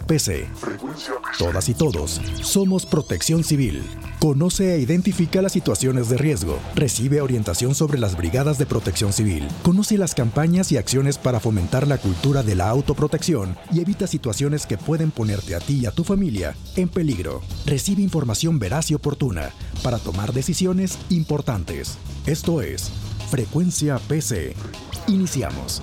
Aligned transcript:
PC. 0.00 0.48
Todas 1.38 1.68
y 1.68 1.74
todos 1.74 2.20
somos 2.42 2.86
protección 2.86 3.44
civil. 3.44 3.82
Conoce 4.20 4.74
e 4.74 4.78
identifica 4.78 5.42
las 5.42 5.52
situaciones 5.52 6.08
de 6.08 6.16
riesgo. 6.16 6.58
Recibe 6.74 7.20
orientación 7.20 7.74
sobre 7.74 7.98
las 7.98 8.16
brigadas 8.16 8.58
de 8.58 8.64
protección 8.64 9.12
civil. 9.12 9.46
Conoce 9.62 9.98
las 9.98 10.14
campañas 10.14 10.72
y 10.72 10.76
acciones 10.76 11.18
para 11.18 11.40
fomentar 11.40 11.86
la 11.86 11.98
cultura 11.98 12.42
de 12.42 12.54
la 12.54 12.68
autoprotección 12.70 13.56
y 13.72 13.80
evita 13.80 14.06
situaciones 14.06 14.66
que 14.66 14.78
pueden 14.78 15.10
ponerte 15.10 15.54
a 15.54 15.60
ti 15.60 15.80
y 15.82 15.86
a 15.86 15.90
tu 15.90 16.04
familia 16.04 16.54
en 16.76 16.88
peligro. 16.88 17.42
Recibe 17.66 18.02
información 18.02 18.58
veraz 18.58 18.90
y 18.90 18.94
oportuna 18.94 19.50
para 19.82 19.98
tomar 19.98 20.32
decisiones 20.32 20.98
importantes. 21.10 21.98
Esto 22.26 22.62
es 22.62 22.90
Frecuencia 23.30 23.98
PC. 24.08 24.54
Iniciamos. 25.08 25.82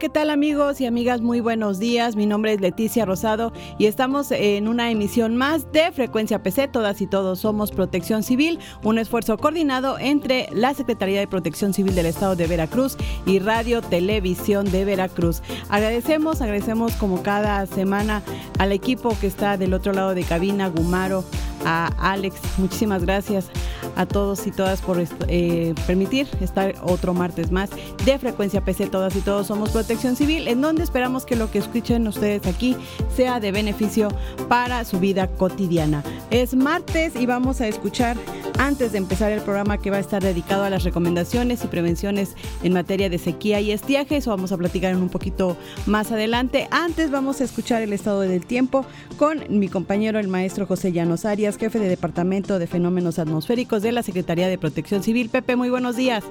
¿Qué 0.00 0.08
tal 0.08 0.30
amigos 0.30 0.80
y 0.80 0.86
amigas? 0.86 1.20
Muy 1.20 1.40
buenos 1.40 1.78
días. 1.78 2.16
Mi 2.16 2.24
nombre 2.24 2.54
es 2.54 2.60
Leticia 2.62 3.04
Rosado 3.04 3.52
y 3.76 3.84
estamos 3.84 4.30
en 4.30 4.66
una 4.66 4.90
emisión 4.90 5.36
más 5.36 5.70
de 5.72 5.92
Frecuencia 5.92 6.42
PC. 6.42 6.68
Todas 6.68 7.02
y 7.02 7.06
todos 7.06 7.40
somos 7.40 7.70
Protección 7.70 8.22
Civil, 8.22 8.58
un 8.82 8.98
esfuerzo 8.98 9.36
coordinado 9.36 9.98
entre 9.98 10.48
la 10.54 10.72
Secretaría 10.72 11.20
de 11.20 11.28
Protección 11.28 11.74
Civil 11.74 11.94
del 11.94 12.06
Estado 12.06 12.34
de 12.34 12.46
Veracruz 12.46 12.96
y 13.26 13.40
Radio 13.40 13.82
Televisión 13.82 14.70
de 14.72 14.86
Veracruz. 14.86 15.42
Agradecemos, 15.68 16.40
agradecemos 16.40 16.94
como 16.94 17.22
cada 17.22 17.66
semana 17.66 18.22
al 18.58 18.72
equipo 18.72 19.14
que 19.20 19.26
está 19.26 19.58
del 19.58 19.74
otro 19.74 19.92
lado 19.92 20.14
de 20.14 20.24
cabina, 20.24 20.68
Gumaro, 20.68 21.24
a 21.66 21.88
Alex. 21.98 22.40
Muchísimas 22.56 23.04
gracias 23.04 23.50
a 23.96 24.06
todos 24.06 24.46
y 24.46 24.50
todas 24.50 24.80
por 24.80 24.96
eh, 25.28 25.74
permitir 25.86 26.26
estar 26.40 26.74
otro 26.82 27.12
martes 27.12 27.52
más 27.52 27.68
de 28.06 28.18
Frecuencia 28.18 28.64
PC. 28.64 28.86
Todas 28.86 29.14
y 29.14 29.20
todos 29.20 29.46
somos 29.46 29.68
Protección 29.68 29.89
Civil, 29.98 30.46
en 30.46 30.60
donde 30.60 30.84
esperamos 30.84 31.26
que 31.26 31.34
lo 31.34 31.50
que 31.50 31.58
escuchen 31.58 32.06
ustedes 32.06 32.46
aquí 32.46 32.76
sea 33.16 33.40
de 33.40 33.50
beneficio 33.50 34.08
para 34.48 34.84
su 34.84 35.00
vida 35.00 35.26
cotidiana. 35.26 36.04
Es 36.30 36.54
martes 36.54 37.16
y 37.16 37.26
vamos 37.26 37.60
a 37.60 37.66
escuchar 37.66 38.16
antes 38.58 38.92
de 38.92 38.98
empezar 38.98 39.32
el 39.32 39.40
programa 39.40 39.78
que 39.78 39.90
va 39.90 39.96
a 39.96 40.00
estar 40.00 40.22
dedicado 40.22 40.62
a 40.62 40.70
las 40.70 40.84
recomendaciones 40.84 41.64
y 41.64 41.66
prevenciones 41.66 42.36
en 42.62 42.72
materia 42.72 43.10
de 43.10 43.18
sequía 43.18 43.60
y 43.60 43.72
estiaje. 43.72 44.18
Eso 44.18 44.30
vamos 44.30 44.52
a 44.52 44.58
platicar 44.58 44.94
un 44.94 45.08
poquito 45.08 45.56
más 45.86 46.12
adelante. 46.12 46.68
Antes 46.70 47.10
vamos 47.10 47.40
a 47.40 47.44
escuchar 47.44 47.82
el 47.82 47.92
estado 47.92 48.20
del 48.20 48.46
tiempo 48.46 48.86
con 49.16 49.42
mi 49.48 49.68
compañero 49.68 50.20
el 50.20 50.28
maestro 50.28 50.66
José 50.66 50.92
Llanos 50.92 51.24
Arias, 51.24 51.56
jefe 51.56 51.80
de 51.80 51.88
Departamento 51.88 52.60
de 52.60 52.68
Fenómenos 52.68 53.18
Atmosféricos 53.18 53.82
de 53.82 53.90
la 53.90 54.04
Secretaría 54.04 54.46
de 54.46 54.58
Protección 54.58 55.02
Civil. 55.02 55.30
Pepe, 55.30 55.56
muy 55.56 55.70
buenos 55.70 55.96
días. 55.96 56.22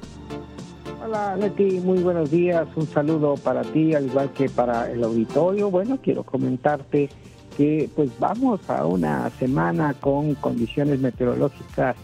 Hola 1.02 1.34
Leti, 1.34 1.80
muy 1.80 2.02
buenos 2.02 2.30
días. 2.30 2.68
Un 2.76 2.86
saludo 2.86 3.34
para 3.36 3.62
ti, 3.62 3.94
al 3.94 4.04
igual 4.06 4.30
que 4.34 4.50
para 4.50 4.90
el 4.90 5.02
auditorio. 5.02 5.70
Bueno, 5.70 5.98
quiero 6.02 6.24
comentarte 6.24 7.08
que 7.56 7.88
pues 7.96 8.10
vamos 8.18 8.68
a 8.68 8.84
una 8.84 9.30
semana 9.30 9.94
con 9.94 10.34
condiciones 10.34 11.00
meteorológicas 11.00 11.96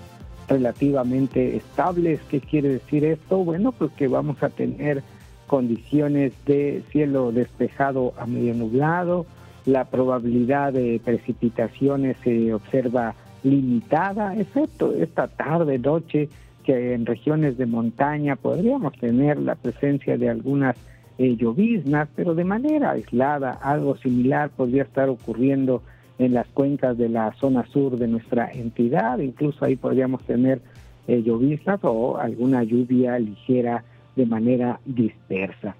relativamente 0.48 1.56
estables. 1.56 2.20
¿Qué 2.30 2.41
quiere 2.41 2.70
decir 2.70 3.05
esto? 3.05 3.44
Bueno, 3.44 3.72
pues 3.72 3.92
que 3.92 4.08
vamos 4.08 4.42
a 4.42 4.48
tener 4.48 5.03
condiciones 5.47 6.33
de 6.47 6.83
cielo 6.91 7.33
despejado 7.33 8.14
a 8.19 8.27
medio 8.27 8.55
nublado, 8.55 9.27
la 9.66 9.84
probabilidad 9.84 10.72
de 10.72 11.03
precipitaciones 11.05 12.16
se 12.25 12.55
observa 12.55 13.14
limitada, 13.42 14.34
excepto 14.36 14.92
esta 14.94 15.28
tarde, 15.28 15.78
noche, 15.78 16.31
que 16.67 16.95
en 16.95 17.06
regiones 17.06 17.56
de 17.56 17.64
montaña 17.64 18.34
podríamos 18.34 18.92
tener 18.98 19.39
la 19.39 19.55
presencia 19.55 20.19
de 20.19 20.28
algunas 20.28 20.77
eh, 21.17 21.36
lloviznas, 21.36 22.09
pero 22.17 22.34
de 22.34 22.45
manera 22.45 22.91
aislada. 22.91 23.53
Algo 23.53 23.97
similar 23.97 24.50
podría 24.50 24.83
estar 24.83 25.09
ocurriendo 25.09 25.82
en 26.19 26.34
las 26.34 26.47
cuencas 26.49 26.99
de 26.99 27.09
la 27.09 27.32
zona 27.34 27.65
sur 27.66 27.97
de 27.97 28.09
nuestra 28.09 28.50
entidad, 28.53 29.19
incluso 29.19 29.65
ahí 29.65 29.77
podríamos 29.77 30.22
tener 30.25 30.60
eh, 31.06 31.22
lloviznas 31.22 31.78
o 31.82 32.19
alguna 32.19 32.65
lluvia 32.65 33.19
ligera 33.19 33.84
de 34.16 34.27
manera 34.27 34.81
dispersa. 34.84 35.77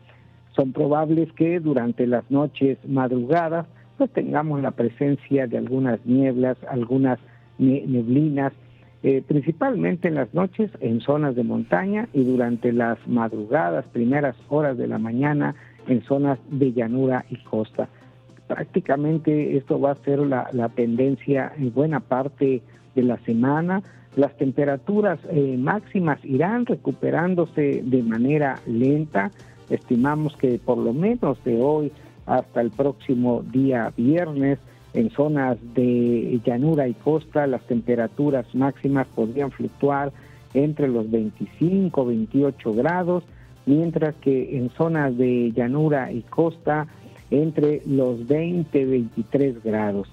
Son 0.55 0.73
probables 0.73 1.33
que 1.33 1.59
durante 1.59 2.07
las 2.07 2.31
noches 2.31 2.79
madrugadas 2.87 3.67
pues 3.99 4.11
tengamos 4.11 4.63
la 4.63 4.71
presencia 4.71 5.47
de 5.47 5.59
algunas 5.59 6.05
nieblas, 6.07 6.59
algunas 6.69 7.19
neblinas 7.59 8.53
eh, 9.09 9.23
principalmente 9.25 10.09
en 10.09 10.17
las 10.17 10.35
noches 10.35 10.69
en 10.81 11.01
zonas 11.01 11.37
de 11.37 11.45
montaña 11.45 12.09
y 12.13 12.25
durante 12.25 12.73
las 12.73 12.99
madrugadas, 13.07 13.85
primeras 13.93 14.35
horas 14.49 14.77
de 14.77 14.89
la 14.89 14.99
mañana 14.99 15.55
en 15.87 16.03
zonas 16.03 16.41
de 16.51 16.73
llanura 16.73 17.25
y 17.31 17.37
costa. 17.37 17.89
Prácticamente 18.49 19.57
esto 19.57 19.79
va 19.79 19.93
a 19.93 20.03
ser 20.03 20.19
la, 20.19 20.69
tendencia 20.75 21.53
en 21.57 21.73
buena 21.73 22.01
parte 22.01 22.63
de 22.97 23.03
la 23.05 23.17
semana. 23.19 23.81
Las 24.17 24.37
temperaturas 24.39 25.21
eh, 25.31 25.57
máximas 25.57 26.19
irán 26.25 26.67
recuperándose 26.67 27.83
de 27.85 28.03
manera 28.03 28.59
lenta. 28.67 29.31
Estimamos 29.71 30.37
que 30.37 30.59
por 30.59 30.79
lo 30.79 30.93
menos 30.93 31.39
de 31.45 31.63
hoy 31.63 31.93
hasta 32.27 32.61
el 32.61 32.73
próximo 32.73 33.45
día 33.53 33.93
viernes 33.97 34.59
en 34.97 35.11
zonas 35.11 35.59
de 35.75 36.41
llanura 36.45 36.89
y 36.89 36.95
costa 36.95 37.47
las 37.47 37.63
temperaturas 37.67 38.47
máximas 38.55 39.07
podrían 39.15 39.51
fluctuar 39.51 40.11
entre 40.55 40.89
los 40.89 41.11
25 41.11 42.07
28 42.07 42.73
grados, 42.73 43.23
mientras 43.67 44.15
que 44.17 44.57
en 44.57 44.71
zonas 44.71 45.17
de 45.19 45.53
llanura 45.55 46.11
y 46.11 46.23
costa 46.23 46.87
entre 47.31 47.83
los 47.87 48.27
20 48.27 48.87
23 48.87 49.63
grados. 49.63 50.09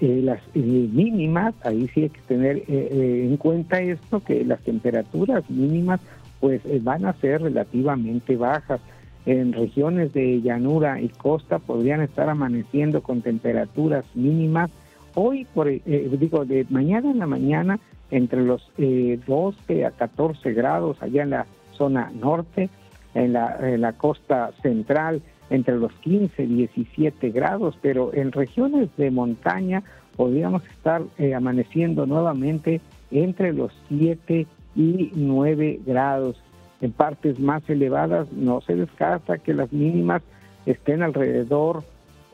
Eh, 0.00 0.20
las 0.22 0.40
eh, 0.54 0.88
mínimas, 0.92 1.54
ahí 1.64 1.88
sí 1.94 2.02
hay 2.02 2.10
que 2.10 2.20
tener 2.22 2.62
eh, 2.68 3.26
en 3.26 3.36
cuenta 3.38 3.80
esto, 3.80 4.20
que 4.20 4.44
las 4.44 4.60
temperaturas 4.60 5.48
mínimas 5.48 6.00
pues 6.40 6.60
van 6.84 7.06
a 7.06 7.14
ser 7.14 7.40
relativamente 7.40 8.36
bajas 8.36 8.82
en 9.26 9.52
regiones 9.52 10.12
de 10.12 10.40
llanura 10.42 11.00
y 11.00 11.08
costa 11.08 11.58
podrían 11.58 12.02
estar 12.02 12.28
amaneciendo 12.28 13.02
con 13.02 13.22
temperaturas 13.22 14.04
mínimas. 14.14 14.70
Hoy, 15.14 15.46
por, 15.54 15.68
eh, 15.68 15.80
digo, 15.86 16.44
de 16.44 16.66
mañana 16.70 17.10
en 17.10 17.18
la 17.18 17.26
mañana, 17.26 17.78
entre 18.10 18.42
los 18.42 18.70
12 18.76 19.56
eh, 19.68 19.84
a 19.86 19.90
14 19.92 20.52
grados 20.52 21.02
allá 21.02 21.22
en 21.22 21.30
la 21.30 21.46
zona 21.72 22.10
norte, 22.14 22.68
en 23.14 23.32
la, 23.32 23.56
en 23.60 23.80
la 23.80 23.92
costa 23.94 24.52
central, 24.62 25.22
entre 25.50 25.76
los 25.76 25.92
15 25.94 26.42
y 26.42 26.46
17 26.46 27.30
grados, 27.30 27.78
pero 27.80 28.12
en 28.14 28.32
regiones 28.32 28.88
de 28.96 29.10
montaña 29.10 29.82
podríamos 30.16 30.64
estar 30.66 31.02
eh, 31.18 31.34
amaneciendo 31.34 32.06
nuevamente 32.06 32.80
entre 33.10 33.52
los 33.52 33.72
7 33.88 34.46
y 34.76 35.10
9 35.14 35.80
grados 35.86 36.36
en 36.84 36.92
partes 36.92 37.40
más 37.40 37.62
elevadas 37.68 38.30
no 38.32 38.60
se 38.60 38.76
descarta 38.76 39.38
que 39.38 39.54
las 39.54 39.72
mínimas 39.72 40.22
estén 40.66 41.02
alrededor 41.02 41.82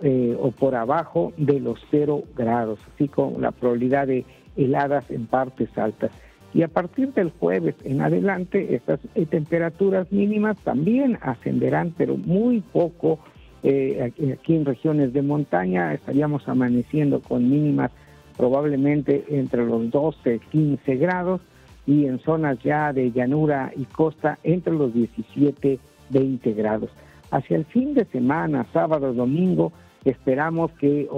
eh, 0.02 0.36
o 0.40 0.50
por 0.50 0.74
abajo 0.74 1.32
de 1.36 1.60
los 1.60 1.78
cero 1.90 2.24
grados, 2.36 2.80
así 2.92 3.06
con 3.06 3.40
la 3.40 3.52
probabilidad 3.52 4.08
de 4.08 4.24
heladas 4.56 5.08
en 5.10 5.26
partes 5.26 5.76
altas. 5.78 6.10
Y 6.52 6.62
a 6.62 6.68
partir 6.68 7.12
del 7.12 7.30
jueves 7.30 7.76
en 7.84 8.00
adelante, 8.00 8.74
estas 8.74 8.98
eh, 9.14 9.24
temperaturas 9.24 10.10
mínimas 10.10 10.58
también 10.64 11.18
ascenderán, 11.20 11.94
pero 11.96 12.16
muy 12.16 12.60
poco. 12.60 13.20
Eh, 13.62 14.12
aquí 14.32 14.56
en 14.56 14.64
regiones 14.64 15.12
de 15.12 15.20
montaña 15.22 15.92
estaríamos 15.92 16.48
amaneciendo 16.48 17.20
con 17.20 17.48
mínimas 17.48 17.90
probablemente 18.36 19.26
entre 19.28 19.66
los 19.66 19.90
12 19.90 20.40
15 20.50 20.96
grados 20.96 21.42
y 21.86 22.06
en 22.06 22.18
zonas 22.20 22.58
ya 22.62 22.92
de 22.92 23.10
llanura 23.10 23.72
y 23.76 23.84
costa 23.84 24.38
entre 24.42 24.72
los 24.72 24.92
17 24.94 25.78
20 26.10 26.52
grados. 26.52 26.90
Hacia 27.30 27.56
el 27.56 27.64
fin 27.64 27.94
de 27.94 28.04
semana, 28.06 28.66
sábado, 28.72 29.12
domingo, 29.12 29.72
esperamos 30.04 30.72
que 30.72 31.08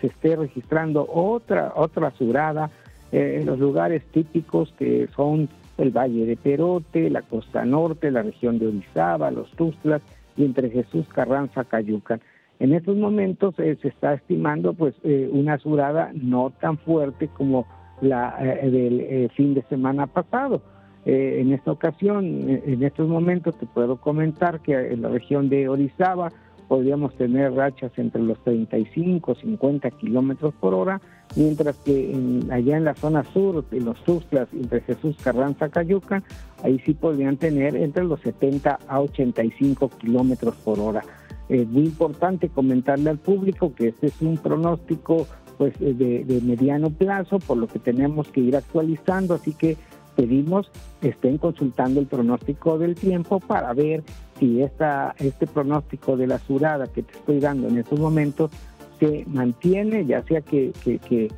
se 0.00 0.06
esté 0.06 0.36
registrando 0.36 1.06
otra 1.08 1.72
otra 1.76 2.10
surada 2.12 2.70
eh, 3.12 3.38
en 3.40 3.46
los 3.46 3.58
lugares 3.58 4.02
típicos 4.12 4.72
que 4.78 5.08
son 5.14 5.48
el 5.78 5.90
Valle 5.90 6.26
de 6.26 6.36
Perote, 6.36 7.10
la 7.10 7.22
costa 7.22 7.64
norte, 7.64 8.10
la 8.10 8.22
región 8.22 8.58
de 8.58 8.66
Orizaba, 8.66 9.30
los 9.30 9.50
Tuzlas 9.52 10.02
y 10.36 10.44
entre 10.44 10.70
Jesús 10.70 11.06
Carranza, 11.08 11.64
Cayucan. 11.64 12.20
En 12.58 12.74
estos 12.74 12.96
momentos 12.96 13.54
eh, 13.58 13.78
se 13.80 13.88
está 13.88 14.14
estimando 14.14 14.74
pues 14.74 14.94
eh, 15.02 15.28
una 15.32 15.58
surada 15.58 16.10
no 16.14 16.50
tan 16.60 16.76
fuerte 16.78 17.28
como 17.28 17.66
la, 18.00 18.36
eh, 18.40 18.70
del 18.70 19.00
eh, 19.00 19.28
fin 19.36 19.54
de 19.54 19.62
semana 19.62 20.06
pasado. 20.06 20.62
Eh, 21.06 21.38
en 21.40 21.52
esta 21.52 21.72
ocasión, 21.72 22.24
en 22.48 22.82
estos 22.82 23.08
momentos, 23.08 23.56
te 23.58 23.66
puedo 23.66 23.96
comentar 23.96 24.60
que 24.60 24.92
en 24.92 25.02
la 25.02 25.08
región 25.08 25.48
de 25.48 25.68
Orizaba 25.68 26.30
podríamos 26.68 27.14
tener 27.16 27.52
rachas 27.54 27.90
entre 27.96 28.22
los 28.22 28.38
35 28.44 29.34
50 29.34 29.90
kilómetros 29.92 30.54
por 30.54 30.72
hora, 30.72 31.00
mientras 31.34 31.76
que 31.78 32.14
allá 32.52 32.76
en 32.76 32.84
la 32.84 32.94
zona 32.94 33.24
sur, 33.24 33.64
en 33.72 33.86
los 33.86 34.04
Tuxtlas, 34.04 34.52
entre 34.52 34.80
Jesús 34.82 35.16
Carranza, 35.20 35.68
Cayuca, 35.68 36.22
ahí 36.62 36.78
sí 36.86 36.94
podrían 36.94 37.38
tener 37.38 37.74
entre 37.74 38.04
los 38.04 38.20
70 38.20 38.78
a 38.86 39.00
85 39.00 39.90
kilómetros 39.98 40.54
por 40.56 40.78
hora. 40.78 41.02
Es 41.48 41.66
muy 41.66 41.86
importante 41.86 42.48
comentarle 42.48 43.10
al 43.10 43.18
público 43.18 43.74
que 43.74 43.88
este 43.88 44.06
es 44.06 44.22
un 44.22 44.38
pronóstico 44.38 45.26
pues 45.60 45.78
de, 45.78 46.24
de, 46.24 46.40
mediano 46.40 46.88
plazo, 46.88 47.38
por 47.38 47.58
lo 47.58 47.66
que 47.66 47.78
tenemos 47.78 48.26
que 48.28 48.40
ir 48.40 48.56
actualizando, 48.56 49.34
así 49.34 49.52
que 49.52 49.76
pedimos 50.16 50.70
estén 51.02 51.36
consultando 51.36 52.00
el 52.00 52.06
pronóstico 52.06 52.78
del 52.78 52.94
tiempo 52.94 53.40
para 53.40 53.74
ver 53.74 54.02
si 54.38 54.62
esta, 54.62 55.14
este 55.18 55.46
pronóstico 55.46 56.16
de 56.16 56.28
la 56.28 56.38
surada 56.38 56.86
que 56.86 57.02
te 57.02 57.12
estoy 57.12 57.40
dando 57.40 57.68
en 57.68 57.76
estos 57.76 58.00
momentos 58.00 58.50
se 58.98 59.26
mantiene, 59.26 60.06
ya 60.06 60.22
sea 60.22 60.40
que, 60.40 60.72
que, 60.82 60.98
que, 60.98 61.28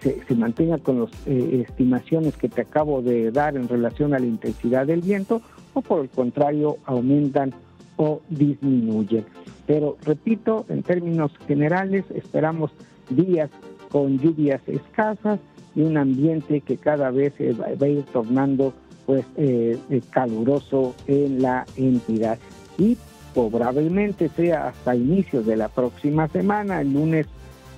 se, 0.00 0.24
se, 0.24 0.34
mantenga 0.34 0.78
con 0.78 1.02
las 1.02 1.10
eh, 1.26 1.66
estimaciones 1.68 2.34
que 2.38 2.48
te 2.48 2.62
acabo 2.62 3.02
de 3.02 3.30
dar 3.30 3.56
en 3.58 3.68
relación 3.68 4.14
a 4.14 4.18
la 4.18 4.24
intensidad 4.24 4.86
del 4.86 5.02
viento, 5.02 5.42
o 5.74 5.82
por 5.82 6.00
el 6.00 6.08
contrario 6.08 6.78
aumentan 6.86 7.52
o 7.96 8.22
disminuyen. 8.30 9.26
Pero 9.66 9.98
repito, 10.02 10.64
en 10.70 10.82
términos 10.82 11.30
generales, 11.46 12.06
esperamos 12.14 12.70
días 13.08 13.50
con 13.90 14.18
lluvias 14.18 14.60
escasas 14.66 15.40
y 15.74 15.82
un 15.82 15.96
ambiente 15.96 16.60
que 16.60 16.76
cada 16.76 17.10
vez 17.10 17.34
va 17.38 17.86
a 17.86 17.88
ir 17.88 18.02
tornando 18.12 18.72
pues 19.06 19.24
eh, 19.36 19.78
eh, 19.88 20.02
caluroso 20.10 20.94
en 21.06 21.40
la 21.40 21.64
entidad. 21.76 22.38
Y 22.76 22.98
probablemente 23.34 24.28
sea 24.30 24.68
hasta 24.68 24.96
inicios 24.96 25.46
de 25.46 25.56
la 25.56 25.68
próxima 25.68 26.28
semana, 26.28 26.80
el 26.80 26.92
lunes, 26.92 27.26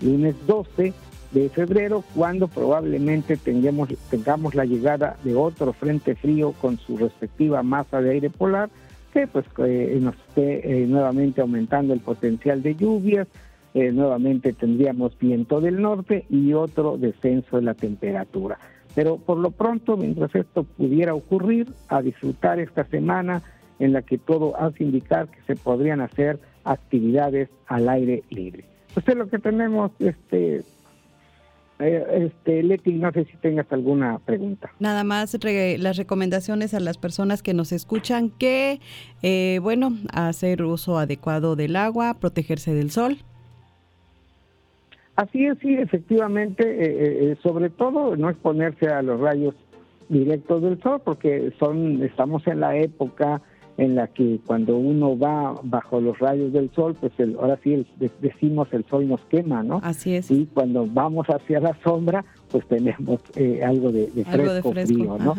lunes 0.00 0.34
12 0.46 0.94
de 1.32 1.48
febrero, 1.50 2.02
cuando 2.14 2.48
probablemente 2.48 3.36
tengamos, 3.36 3.90
tengamos 4.10 4.54
la 4.54 4.64
llegada 4.64 5.16
de 5.24 5.34
otro 5.34 5.74
frente 5.74 6.14
frío 6.14 6.52
con 6.52 6.78
su 6.78 6.96
respectiva 6.96 7.62
masa 7.62 8.00
de 8.00 8.12
aire 8.12 8.30
polar, 8.30 8.70
que 9.12 9.26
pues 9.26 9.44
eh, 9.58 9.98
nos 10.00 10.14
esté 10.14 10.86
nuevamente 10.86 11.42
aumentando 11.42 11.92
el 11.92 12.00
potencial 12.00 12.62
de 12.62 12.74
lluvias, 12.74 13.28
nuevamente 13.74 14.52
tendríamos 14.52 15.16
viento 15.18 15.60
del 15.60 15.80
norte 15.80 16.26
y 16.28 16.52
otro 16.52 16.98
descenso 16.98 17.56
de 17.56 17.62
la 17.62 17.74
temperatura. 17.74 18.58
Pero 18.94 19.18
por 19.18 19.38
lo 19.38 19.50
pronto, 19.50 19.96
mientras 19.96 20.34
esto 20.34 20.64
pudiera 20.64 21.14
ocurrir, 21.14 21.72
a 21.88 22.02
disfrutar 22.02 22.58
esta 22.58 22.84
semana 22.84 23.42
en 23.78 23.92
la 23.92 24.02
que 24.02 24.18
todo 24.18 24.60
hace 24.60 24.84
indicar 24.84 25.28
que 25.28 25.40
se 25.46 25.54
podrían 25.54 26.00
hacer 26.00 26.40
actividades 26.64 27.48
al 27.66 27.88
aire 27.88 28.22
libre. 28.30 28.64
Pues 28.94 29.06
es 29.06 29.14
lo 29.14 29.28
que 29.28 29.38
tenemos, 29.38 29.92
este, 30.00 30.62
eh, 31.78 32.26
este, 32.26 32.62
Leti, 32.62 32.92
no 32.94 33.12
sé 33.12 33.24
si 33.26 33.36
tengas 33.36 33.70
alguna 33.70 34.18
pregunta. 34.18 34.72
Nada 34.80 35.04
más 35.04 35.36
las 35.78 35.96
recomendaciones 35.96 36.74
a 36.74 36.80
las 36.80 36.98
personas 36.98 37.42
que 37.42 37.54
nos 37.54 37.70
escuchan 37.72 38.30
que, 38.30 38.80
eh, 39.22 39.60
bueno, 39.62 39.96
hacer 40.12 40.62
uso 40.64 40.98
adecuado 40.98 41.54
del 41.54 41.76
agua, 41.76 42.14
protegerse 42.14 42.74
del 42.74 42.90
sol. 42.90 43.18
Así 45.18 45.46
es, 45.46 45.58
sí, 45.58 45.74
efectivamente, 45.74 46.62
eh, 46.62 46.86
eh, 46.86 47.18
eh, 47.32 47.36
sobre 47.42 47.70
todo 47.70 48.14
no 48.14 48.30
exponerse 48.30 48.86
a 48.86 49.02
los 49.02 49.18
rayos 49.18 49.52
directos 50.08 50.62
del 50.62 50.80
sol, 50.80 51.02
porque 51.04 51.52
son, 51.58 52.04
estamos 52.04 52.46
en 52.46 52.60
la 52.60 52.76
época 52.76 53.42
en 53.78 53.96
la 53.96 54.06
que 54.06 54.38
cuando 54.46 54.76
uno 54.76 55.18
va 55.18 55.56
bajo 55.64 56.00
los 56.00 56.20
rayos 56.20 56.52
del 56.52 56.70
sol, 56.70 56.96
pues 57.00 57.12
ahora 57.36 57.58
sí 57.64 57.84
decimos 58.20 58.68
el 58.70 58.84
sol 58.84 59.08
nos 59.08 59.20
quema, 59.22 59.64
¿no? 59.64 59.80
Así 59.82 60.14
es. 60.14 60.30
Y 60.30 60.46
cuando 60.54 60.86
vamos 60.86 61.26
hacia 61.26 61.58
la 61.58 61.76
sombra, 61.82 62.24
pues 62.52 62.64
tenemos 62.68 63.20
algo, 63.66 63.90
de, 63.90 64.06
fresco, 64.24 64.72
frío, 64.72 65.18
¿no? 65.18 65.34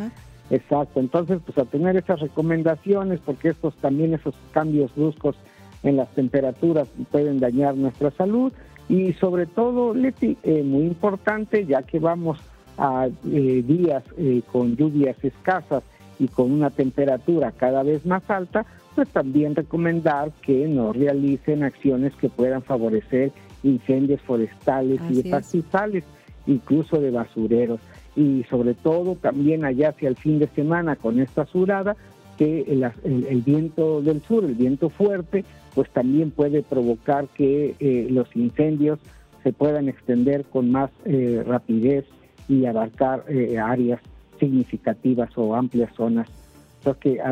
Exacto. 0.50 1.00
Entonces, 1.00 1.40
pues 1.46 1.58
a 1.58 1.64
tener 1.64 1.96
esas 1.96 2.20
recomendaciones, 2.20 3.22
porque 3.22 3.48
estos 3.48 3.76
también 3.76 4.14
esos 4.14 4.36
cambios 4.52 4.94
bruscos 4.94 5.38
en 5.84 5.96
las 5.96 6.10
temperaturas 6.10 6.90
pueden 7.12 7.40
dañar 7.40 7.78
nuestra 7.78 8.12
salud 8.12 8.52
y 8.90 9.14
sobre 9.14 9.46
todo, 9.46 9.94
Leti, 9.94 10.36
eh, 10.42 10.64
muy 10.64 10.82
importante, 10.82 11.66
ya 11.66 11.84
que 11.84 12.00
vamos 12.00 12.40
a 12.80 13.08
eh, 13.08 13.64
días 13.66 14.04
eh, 14.18 14.42
con 14.52 14.76
lluvias 14.76 15.16
escasas 15.24 15.84
y 16.18 16.28
con 16.28 16.52
una 16.52 16.72
temperatura 16.72 17.52
cada 17.52 17.84
vez 17.84 18.04
más 18.08 18.28
alta, 18.30 18.66
pues 18.96 19.08
también 19.10 19.56
recomendar 19.56 20.32
que 20.42 20.68
no 20.68 20.92
realicen 20.92 21.64
acciones 21.64 22.16
que 22.16 22.30
puedan 22.30 22.64
favorecer 22.64 23.32
incendios 23.62 24.22
forestales 24.22 25.00
y 25.08 25.22
de 25.22 25.30
pastizales, 25.30 26.04
incluso 26.48 27.00
de 27.00 27.12
basureros. 27.12 27.80
Y 28.16 28.44
sobre 28.50 28.74
todo 28.74 29.16
también 29.16 29.66
allá 29.66 29.90
hacia 29.90 30.10
el 30.10 30.18
fin 30.18 30.40
de 30.40 30.48
semana 30.48 30.96
con 30.96 31.20
esta 31.20 31.46
surada, 31.46 31.96
que 32.40 32.62
el, 33.04 33.42
viento 33.42 34.02
del 34.02 34.22
sur, 34.22 34.46
el 34.46 34.56
viento 34.56 34.90
fuerte, 34.90 35.44
pues 35.76 35.90
también 35.90 36.32
puede 36.32 36.64
provocar 36.64 37.28
que 37.28 37.76
eh, 37.82 38.08
los 38.10 38.34
incendios 38.34 38.98
se 39.44 39.52
puedan 39.52 39.90
extender 39.90 40.46
con 40.46 40.72
más 40.72 40.90
eh, 41.04 41.44
rapidez 41.46 42.06
y 42.48 42.66
abarcar 42.66 43.26
eh, 43.28 43.60
áreas 43.60 44.00
significativas 44.40 45.38
o 45.38 45.54
amplias 45.54 45.94
zonas. 45.96 46.30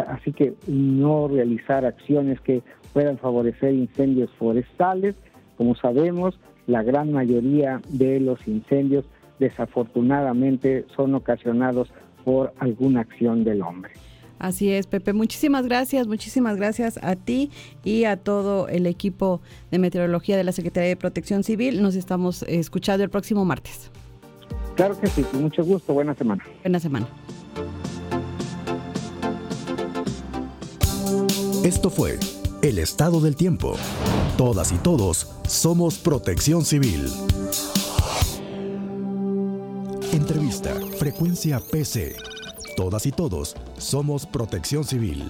así 0.09 0.33
que 0.33 0.55
no 0.67 1.29
realizar 1.29 1.85
acciones 1.85 2.41
que 2.41 2.61
puedan 2.91 3.17
favorecer 3.17 3.75
incendios 3.75 4.29
forestales. 4.31 5.15
Como 5.55 5.75
sabemos, 5.75 6.37
la 6.67 6.83
gran 6.83 7.13
mayoría 7.13 7.79
de 7.87 8.19
los 8.19 8.45
incendios 8.45 9.05
desafortunadamente 9.39 10.83
son 10.93 11.15
ocasionados 11.15 11.93
por 12.25 12.51
alguna 12.59 12.99
acción 12.99 13.45
del 13.45 13.61
hombre. 13.61 13.93
Así 14.39 14.71
es, 14.71 14.87
Pepe. 14.87 15.13
Muchísimas 15.13 15.65
gracias, 15.65 16.07
muchísimas 16.07 16.57
gracias 16.57 16.99
a 17.01 17.15
ti 17.15 17.49
y 17.83 18.03
a 18.03 18.17
todo 18.17 18.67
el 18.67 18.85
equipo 18.85 19.41
de 19.71 19.79
meteorología 19.79 20.37
de 20.37 20.43
la 20.43 20.51
Secretaría 20.51 20.89
de 20.89 20.95
Protección 20.95 21.43
Civil. 21.43 21.81
Nos 21.81 21.95
estamos 21.95 22.43
escuchando 22.43 23.03
el 23.03 23.09
próximo 23.09 23.45
martes. 23.45 23.89
Claro 24.75 24.99
que 24.99 25.07
sí, 25.07 25.23
con 25.23 25.41
mucho 25.41 25.63
gusto. 25.63 25.93
Buena 25.93 26.13
semana. 26.13 26.43
Buena 26.63 26.79
semana. 26.79 27.07
Esto 31.63 31.89
fue 31.89 32.19
El 32.61 32.77
Estado 32.79 33.19
del 33.19 33.35
Tiempo. 33.35 33.75
Todas 34.37 34.71
y 34.71 34.77
todos 34.77 35.27
somos 35.47 35.97
Protección 35.97 36.63
Civil. 36.63 37.07
Entrevista 40.13 40.73
Frecuencia 40.97 41.59
PC 41.59 42.36
Todas 42.77 43.07
y 43.07 43.11
todos 43.11 43.55
somos 43.79 44.27
protección 44.27 44.83
civil. 44.83 45.27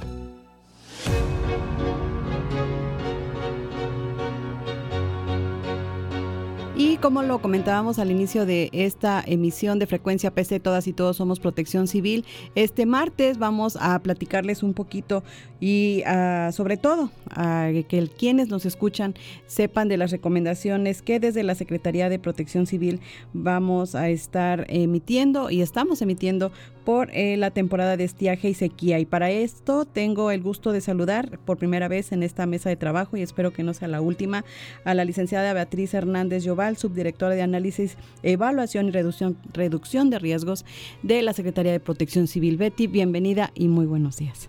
Y 6.75 6.97
como 6.97 7.23
lo 7.23 7.41
comentábamos 7.41 7.99
al 7.99 8.11
inicio 8.11 8.45
de 8.45 8.69
esta 8.73 9.23
emisión 9.25 9.79
de 9.79 9.87
frecuencia 9.87 10.29
PC, 10.29 10.59
todas 10.59 10.87
y 10.87 10.93
todos 10.93 11.15
somos 11.15 11.39
protección 11.39 11.87
civil, 11.87 12.25
este 12.53 12.85
martes 12.85 13.37
vamos 13.37 13.77
a 13.79 13.97
platicarles 13.99 14.61
un 14.61 14.73
poquito 14.73 15.23
y 15.61 16.03
ah, 16.05 16.51
sobre 16.53 16.75
todo 16.75 17.09
a 17.31 17.69
que 17.87 18.09
quienes 18.09 18.49
nos 18.49 18.65
escuchan 18.65 19.15
sepan 19.47 19.87
de 19.87 19.97
las 19.97 20.11
recomendaciones 20.11 21.01
que 21.01 21.19
desde 21.19 21.43
la 21.43 21.55
Secretaría 21.55 22.09
de 22.09 22.19
Protección 22.19 22.67
Civil 22.67 22.99
vamos 23.33 23.95
a 23.95 24.09
estar 24.09 24.65
emitiendo 24.67 25.49
y 25.49 25.61
estamos 25.61 26.01
emitiendo 26.01 26.51
por 26.87 27.09
eh, 27.11 27.35
la 27.35 27.51
temporada 27.51 27.97
de 27.97 28.05
estiaje 28.05 28.47
y 28.47 28.53
sequía. 28.53 28.97
Y 28.97 29.05
para 29.05 29.29
esto 29.29 29.83
tengo 29.83 30.31
el 30.31 30.41
gusto 30.41 30.71
de 30.71 30.79
saludar 30.79 31.37
por 31.39 31.57
primera 31.57 31.89
vez 31.89 32.13
en 32.13 32.23
esta 32.23 32.45
mesa 32.45 32.69
de 32.69 32.77
trabajo 32.77 33.17
y 33.17 33.21
espero 33.21 33.51
que 33.51 33.61
no 33.61 33.73
sea 33.73 33.89
la 33.89 33.99
última 33.99 34.45
a 34.85 34.93
la 34.93 35.03
licenciada 35.03 35.51
Beatriz 35.51 35.93
Hernández 35.93 36.45
Lloval, 36.45 36.77
subdirectora 36.77 37.35
de 37.35 37.41
Análisis, 37.41 37.97
Evaluación 38.23 38.87
y 38.87 38.91
Reducción, 38.91 39.37
Reducción 39.51 40.09
de 40.09 40.19
Riesgos 40.19 40.63
de 41.03 41.21
la 41.23 41.33
Secretaría 41.33 41.73
de 41.73 41.81
Protección 41.81 42.25
Civil. 42.25 42.55
Betty, 42.55 42.87
bienvenida 42.87 43.51
y 43.53 43.67
muy 43.67 43.85
buenos 43.85 44.15
días. 44.15 44.47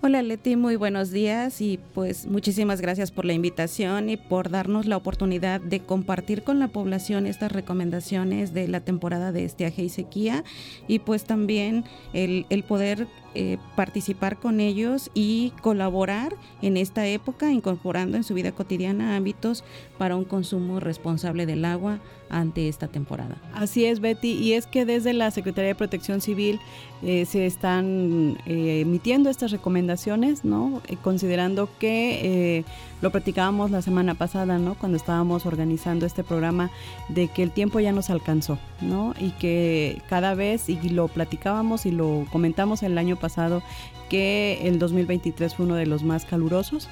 Hola 0.00 0.22
Leti, 0.22 0.54
muy 0.54 0.76
buenos 0.76 1.10
días 1.10 1.60
y 1.60 1.80
pues 1.92 2.28
muchísimas 2.28 2.80
gracias 2.80 3.10
por 3.10 3.24
la 3.24 3.32
invitación 3.32 4.10
y 4.10 4.16
por 4.16 4.48
darnos 4.48 4.86
la 4.86 4.96
oportunidad 4.96 5.60
de 5.60 5.80
compartir 5.80 6.44
con 6.44 6.60
la 6.60 6.68
población 6.68 7.26
estas 7.26 7.50
recomendaciones 7.50 8.54
de 8.54 8.68
la 8.68 8.78
temporada 8.78 9.32
de 9.32 9.44
estiaje 9.44 9.82
y 9.82 9.88
sequía 9.88 10.44
y 10.86 11.00
pues 11.00 11.24
también 11.24 11.84
el, 12.12 12.46
el 12.48 12.62
poder 12.62 13.08
eh, 13.40 13.56
participar 13.76 14.40
con 14.40 14.58
ellos 14.58 15.12
y 15.14 15.52
colaborar 15.62 16.34
en 16.60 16.76
esta 16.76 17.06
época, 17.06 17.52
incorporando 17.52 18.16
en 18.16 18.24
su 18.24 18.34
vida 18.34 18.50
cotidiana 18.50 19.14
ámbitos 19.14 19.62
para 19.96 20.16
un 20.16 20.24
consumo 20.24 20.80
responsable 20.80 21.46
del 21.46 21.64
agua 21.64 22.00
ante 22.30 22.68
esta 22.68 22.88
temporada. 22.88 23.36
Así 23.54 23.84
es, 23.84 24.00
Betty, 24.00 24.32
y 24.32 24.54
es 24.54 24.66
que 24.66 24.84
desde 24.84 25.12
la 25.12 25.30
Secretaría 25.30 25.68
de 25.68 25.74
Protección 25.76 26.20
Civil 26.20 26.58
eh, 27.04 27.26
se 27.26 27.46
están 27.46 28.38
eh, 28.44 28.80
emitiendo 28.80 29.30
estas 29.30 29.52
recomendaciones, 29.52 30.44
¿no? 30.44 30.82
considerando 31.04 31.68
que 31.78 32.64
lo 33.00 33.10
practicábamos 33.10 33.70
la 33.70 33.82
semana 33.82 34.14
pasada, 34.14 34.58
¿no? 34.58 34.74
Cuando 34.74 34.96
estábamos 34.96 35.46
organizando 35.46 36.04
este 36.04 36.24
programa 36.24 36.70
de 37.08 37.28
que 37.28 37.44
el 37.44 37.52
tiempo 37.52 37.78
ya 37.78 37.92
nos 37.92 38.10
alcanzó, 38.10 38.58
¿no? 38.80 39.14
Y 39.20 39.30
que 39.32 40.02
cada 40.08 40.34
vez, 40.34 40.68
y 40.68 40.76
lo 40.88 41.06
platicábamos 41.06 41.86
y 41.86 41.92
lo 41.92 42.26
comentamos 42.32 42.82
el 42.82 42.98
año 42.98 43.14
pasado, 43.14 43.27
pasado 43.28 43.62
que 44.08 44.60
el 44.62 44.78
2023 44.78 45.54
fue 45.54 45.66
uno 45.66 45.74
de 45.74 45.86
los 45.86 46.02
más 46.02 46.24
calurosos 46.24 46.88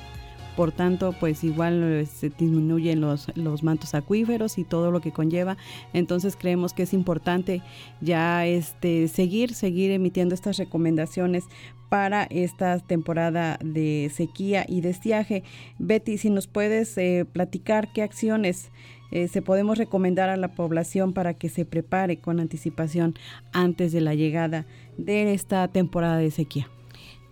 por 0.57 0.73
tanto, 0.73 1.14
pues 1.21 1.45
igual 1.45 1.83
eh, 1.83 2.07
se 2.07 2.31
disminuyen 2.31 3.02
los, 3.02 3.31
los 3.35 3.62
mantos 3.62 3.95
acuíferos 3.95 4.57
y 4.57 4.64
todo 4.64 4.90
lo 4.90 5.02
que 5.02 5.12
conlleva. 5.12 5.59
Entonces 5.93 6.35
creemos 6.35 6.73
que 6.73 6.85
es 6.85 6.95
importante 6.95 7.62
ya 8.00 8.47
este, 8.47 9.07
seguir, 9.09 9.55
seguir 9.55 9.90
emitiendo 9.90 10.35
estas 10.35 10.57
recomendaciones 10.57 11.45
para 11.90 12.25
esta 12.25 12.78
temporada 12.78 13.59
de 13.62 14.11
sequía 14.12 14.64
y 14.66 14.81
de 14.81 14.90
estiaje. 14.90 15.45
Betty, 15.78 16.16
si 16.16 16.31
nos 16.31 16.47
puedes 16.47 16.97
eh, 16.97 17.26
platicar 17.31 17.93
qué 17.93 18.02
acciones 18.02 18.71
eh, 19.10 19.28
se 19.28 19.42
podemos 19.42 19.78
recomendar 19.78 20.28
a 20.28 20.36
la 20.36 20.54
población 20.54 21.12
para 21.12 21.34
que 21.34 21.48
se 21.48 21.64
prepare 21.64 22.18
con 22.18 22.40
anticipación 22.40 23.14
antes 23.52 23.92
de 23.92 24.00
la 24.00 24.14
llegada 24.14 24.66
de 24.96 25.34
esta 25.34 25.68
temporada 25.68 26.18
de 26.18 26.30
sequía. 26.30 26.68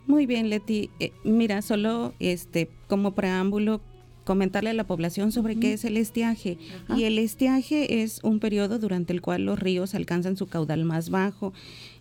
Muy 0.06 0.26
bien, 0.26 0.50
Leti. 0.50 0.90
Eh, 1.00 1.12
mira, 1.24 1.62
solo 1.62 2.14
este 2.18 2.70
como 2.88 3.14
preámbulo 3.14 3.80
comentarle 4.24 4.70
a 4.70 4.74
la 4.74 4.84
población 4.84 5.32
sobre 5.32 5.56
qué 5.56 5.74
es 5.74 5.84
el 5.84 5.96
estiaje. 5.96 6.58
Y 6.96 7.04
el 7.04 7.18
estiaje 7.18 8.02
es 8.02 8.20
un 8.22 8.40
periodo 8.40 8.78
durante 8.78 9.12
el 9.12 9.20
cual 9.20 9.44
los 9.44 9.58
ríos 9.58 9.94
alcanzan 9.94 10.36
su 10.36 10.46
caudal 10.46 10.84
más 10.84 11.10
bajo 11.10 11.52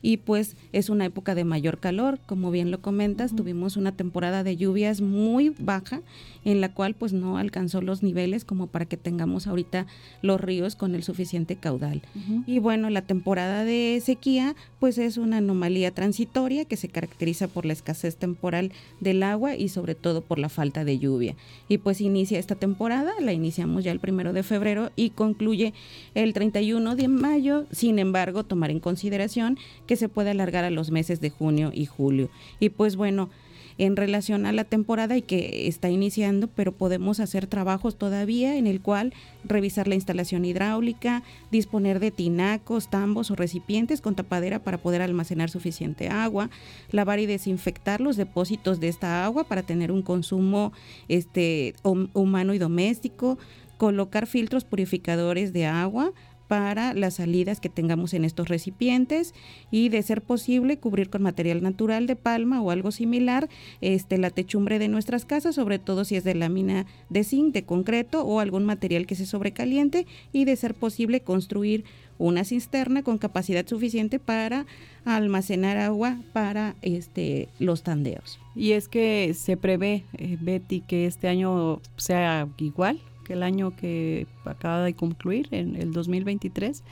y 0.03 0.17
pues 0.17 0.57
es 0.74 0.89
una 0.89 1.05
época 1.05 1.33
de 1.33 1.45
mayor 1.45 1.79
calor, 1.79 2.19
como 2.27 2.51
bien 2.51 2.69
lo 2.69 2.81
comentas, 2.81 3.33
tuvimos 3.36 3.77
una 3.77 3.93
temporada 3.93 4.43
de 4.43 4.57
lluvias 4.57 5.00
muy 5.01 5.55
baja 5.57 6.01
en 6.45 6.60
la 6.60 6.74
cual 6.74 6.93
pues 6.93 7.13
no 7.13 7.38
alcanzó 7.38 7.81
los 7.81 8.03
niveles 8.03 8.43
como 8.43 8.67
para 8.67 8.86
que 8.86 8.98
tengamos 8.98 9.48
ahorita 9.48 9.88
los 10.22 10.41
ríos 10.41 10.75
con 10.75 10.93
el 10.93 11.03
suficiente 11.03 11.55
caudal. 11.55 12.01
Y 12.45 12.60
bueno, 12.60 12.89
la 12.89 13.01
temporada 13.01 13.63
de 13.63 14.01
sequía 14.03 14.55
pues 14.79 14.98
es 14.98 15.17
una 15.17 15.38
anomalía 15.38 15.91
transitoria 15.91 16.65
que 16.65 16.75
se 16.75 16.89
caracteriza 16.89 17.48
por 17.48 17.65
la 17.65 17.72
escasez 17.72 18.17
temporal 18.17 18.74
del 19.00 19.24
agua 19.24 19.55
y 19.55 19.69
sobre 19.69 19.95
todo 19.95 20.19
por 20.19 20.38
la 20.38 20.50
falta 20.50 20.83
de 20.83 21.00
lluvia. 21.00 21.38
Y 21.69 21.77
pues 21.77 22.01
inicia 22.01 22.39
esta 22.39 22.55
temporada, 22.55 23.13
la 23.22 23.31
iniciamos 23.31 23.86
ya 23.86 23.93
el 23.93 24.01
primero 24.01 24.33
de 24.33 24.43
febrero 24.43 24.91
y 24.98 25.12
concluye 25.12 25.74
el 26.13 26.33
31 26.33 26.98
de 26.98 27.07
mayo, 27.07 27.65
sin 27.72 28.00
embargo, 28.00 28.43
tomar 28.43 28.69
en 28.69 28.81
consideración 28.81 29.57
que 29.93 29.97
se 29.97 30.09
puede 30.09 30.31
alargar 30.31 30.63
a 30.65 30.71
los 30.71 30.89
meses 30.89 31.21
de 31.21 31.29
junio 31.29 31.69
y 31.71 31.85
julio. 31.85 32.31
Y 32.59 32.69
pues 32.69 32.95
bueno, 32.95 33.29
en 33.77 33.95
relación 33.95 34.47
a 34.47 34.51
la 34.51 34.63
temporada 34.63 35.15
y 35.15 35.21
que 35.21 35.67
está 35.67 35.88
iniciando, 35.88 36.47
pero 36.47 36.71
podemos 36.71 37.19
hacer 37.19 37.45
trabajos 37.45 37.95
todavía 37.95 38.57
en 38.57 38.65
el 38.65 38.81
cual 38.81 39.13
revisar 39.43 39.88
la 39.88 39.93
instalación 39.93 40.45
hidráulica, 40.45 41.21
disponer 41.51 42.00
de 42.00 42.09
tinacos, 42.09 42.89
tambos 42.89 43.29
o 43.29 43.35
recipientes 43.35 44.01
con 44.01 44.15
tapadera 44.15 44.57
para 44.63 44.79
poder 44.79 45.03
almacenar 45.03 45.51
suficiente 45.51 46.09
agua, 46.09 46.50
lavar 46.89 47.19
y 47.19 47.27
desinfectar 47.27 48.01
los 48.01 48.17
depósitos 48.17 48.79
de 48.79 48.88
esta 48.88 49.23
agua 49.25 49.43
para 49.43 49.62
tener 49.62 49.91
un 49.91 50.01
consumo 50.01 50.73
este 51.07 51.75
humano 51.83 52.55
y 52.55 52.57
doméstico, 52.57 53.38
colocar 53.77 54.25
filtros 54.25 54.63
purificadores 54.63 55.53
de 55.53 55.67
agua, 55.67 56.13
para 56.53 56.93
las 56.93 57.15
salidas 57.15 57.60
que 57.60 57.67
tengamos 57.67 58.13
en 58.13 58.24
estos 58.24 58.48
recipientes 58.48 59.33
y 59.72 59.89
de 59.89 60.03
ser 60.03 60.22
posible 60.22 60.77
cubrir 60.77 61.10
con 61.10 61.24
material 61.24 61.63
natural 61.63 62.05
de 62.05 62.15
palma 62.15 62.62
o 62.62 62.69
algo 62.69 62.91
similar 62.91 63.50
este 63.81 64.19
la 64.19 64.29
techumbre 64.29 64.77
de 64.77 64.88
nuestras 64.88 65.25
casas, 65.25 65.55
sobre 65.55 65.79
todo 65.79 66.05
si 66.05 66.15
es 66.15 66.24
de 66.24 66.36
lámina 66.36 66.86
de 67.10 67.24
zinc, 67.24 67.55
de 67.55 67.63
concreto 67.63 68.24
o 68.24 68.39
algún 68.39 68.65
material 68.65 69.07
que 69.07 69.15
se 69.15 69.25
sobrecaliente 69.25 70.05
y 70.31 70.45
de 70.45 70.55
ser 70.55 70.75
posible 70.75 71.22
construir 71.22 71.86
una 72.19 72.43
cisterna 72.43 73.01
con 73.01 73.17
capacidad 73.17 73.65
suficiente 73.65 74.19
para 74.19 74.67
almacenar 75.05 75.77
agua 75.77 76.19
para 76.33 76.75
este 76.83 77.50
los 77.57 77.81
tandeos. 77.81 78.39
Y 78.53 78.74
es 78.74 78.88
que 78.88 79.33
se 79.33 79.57
prevé, 79.57 80.03
eh, 80.19 80.38
Betty, 80.39 80.81
que 80.81 81.07
este 81.07 81.29
año 81.29 81.81
sea 81.98 82.48
igual 82.60 83.01
que 83.23 83.33
el 83.33 83.43
año 83.43 83.75
que 83.75 84.27
acaba 84.45 84.83
de 84.83 84.93
concluir, 84.93 85.47
en 85.51 85.75
el 85.75 85.91
2023, 85.91 86.83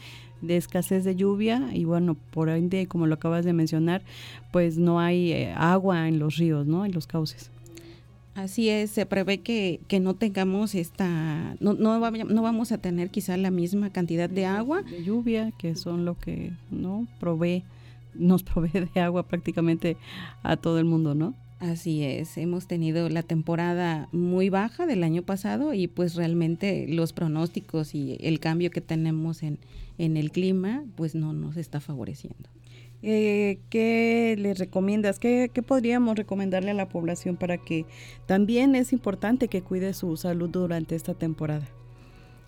de 0.41 0.57
escasez 0.57 1.03
de 1.03 1.15
lluvia 1.15 1.69
y 1.73 1.85
bueno, 1.85 2.15
por 2.31 2.49
ende, 2.49 2.87
como 2.87 3.07
lo 3.07 3.15
acabas 3.15 3.45
de 3.45 3.53
mencionar, 3.53 4.01
pues 4.51 4.77
no 4.77 4.99
hay 4.99 5.31
eh, 5.31 5.53
agua 5.55 6.07
en 6.07 6.19
los 6.19 6.37
ríos, 6.37 6.65
¿no? 6.65 6.85
En 6.85 6.91
los 6.91 7.07
cauces. 7.07 7.51
Así 8.33 8.69
es, 8.69 8.91
se 8.91 9.05
prevé 9.05 9.39
que, 9.39 9.81
que 9.87 9.99
no 9.99 10.13
tengamos 10.13 10.73
esta, 10.73 11.55
no, 11.59 11.73
no, 11.73 11.99
no, 11.99 12.41
vamos 12.41 12.71
a 12.71 12.77
tener 12.77 13.09
quizá 13.09 13.35
la 13.35 13.51
misma 13.51 13.89
cantidad 13.89 14.29
de 14.29 14.45
agua. 14.45 14.83
De 14.83 15.03
lluvia, 15.03 15.51
que 15.57 15.75
son 15.75 16.05
lo 16.05 16.17
que 16.17 16.53
no 16.69 17.07
provee, 17.19 17.63
nos 18.15 18.43
provee 18.43 18.87
de 18.93 19.01
agua 19.01 19.23
prácticamente 19.23 19.97
a 20.43 20.55
todo 20.55 20.79
el 20.79 20.85
mundo, 20.85 21.13
¿no? 21.13 21.33
Así 21.61 22.03
es, 22.03 22.39
hemos 22.39 22.65
tenido 22.65 23.07
la 23.09 23.21
temporada 23.21 24.09
muy 24.11 24.49
baja 24.49 24.87
del 24.87 25.03
año 25.03 25.21
pasado 25.21 25.75
y 25.75 25.85
pues 25.85 26.15
realmente 26.15 26.87
los 26.89 27.13
pronósticos 27.13 27.93
y 27.93 28.17
el 28.19 28.39
cambio 28.39 28.71
que 28.71 28.81
tenemos 28.81 29.43
en, 29.43 29.59
en 29.99 30.17
el 30.17 30.31
clima 30.31 30.83
pues 30.95 31.13
no 31.13 31.33
nos 31.33 31.57
está 31.57 31.79
favoreciendo. 31.79 32.49
Eh, 33.03 33.59
¿Qué 33.69 34.35
les 34.39 34.57
recomiendas? 34.57 35.19
¿Qué, 35.19 35.51
¿Qué, 35.53 35.61
podríamos 35.61 36.15
recomendarle 36.15 36.71
a 36.71 36.73
la 36.73 36.89
población 36.89 37.37
para 37.37 37.59
que 37.59 37.85
también 38.25 38.73
es 38.73 38.91
importante 38.91 39.47
que 39.47 39.61
cuide 39.61 39.93
su 39.93 40.17
salud 40.17 40.49
durante 40.49 40.95
esta 40.95 41.13
temporada 41.13 41.67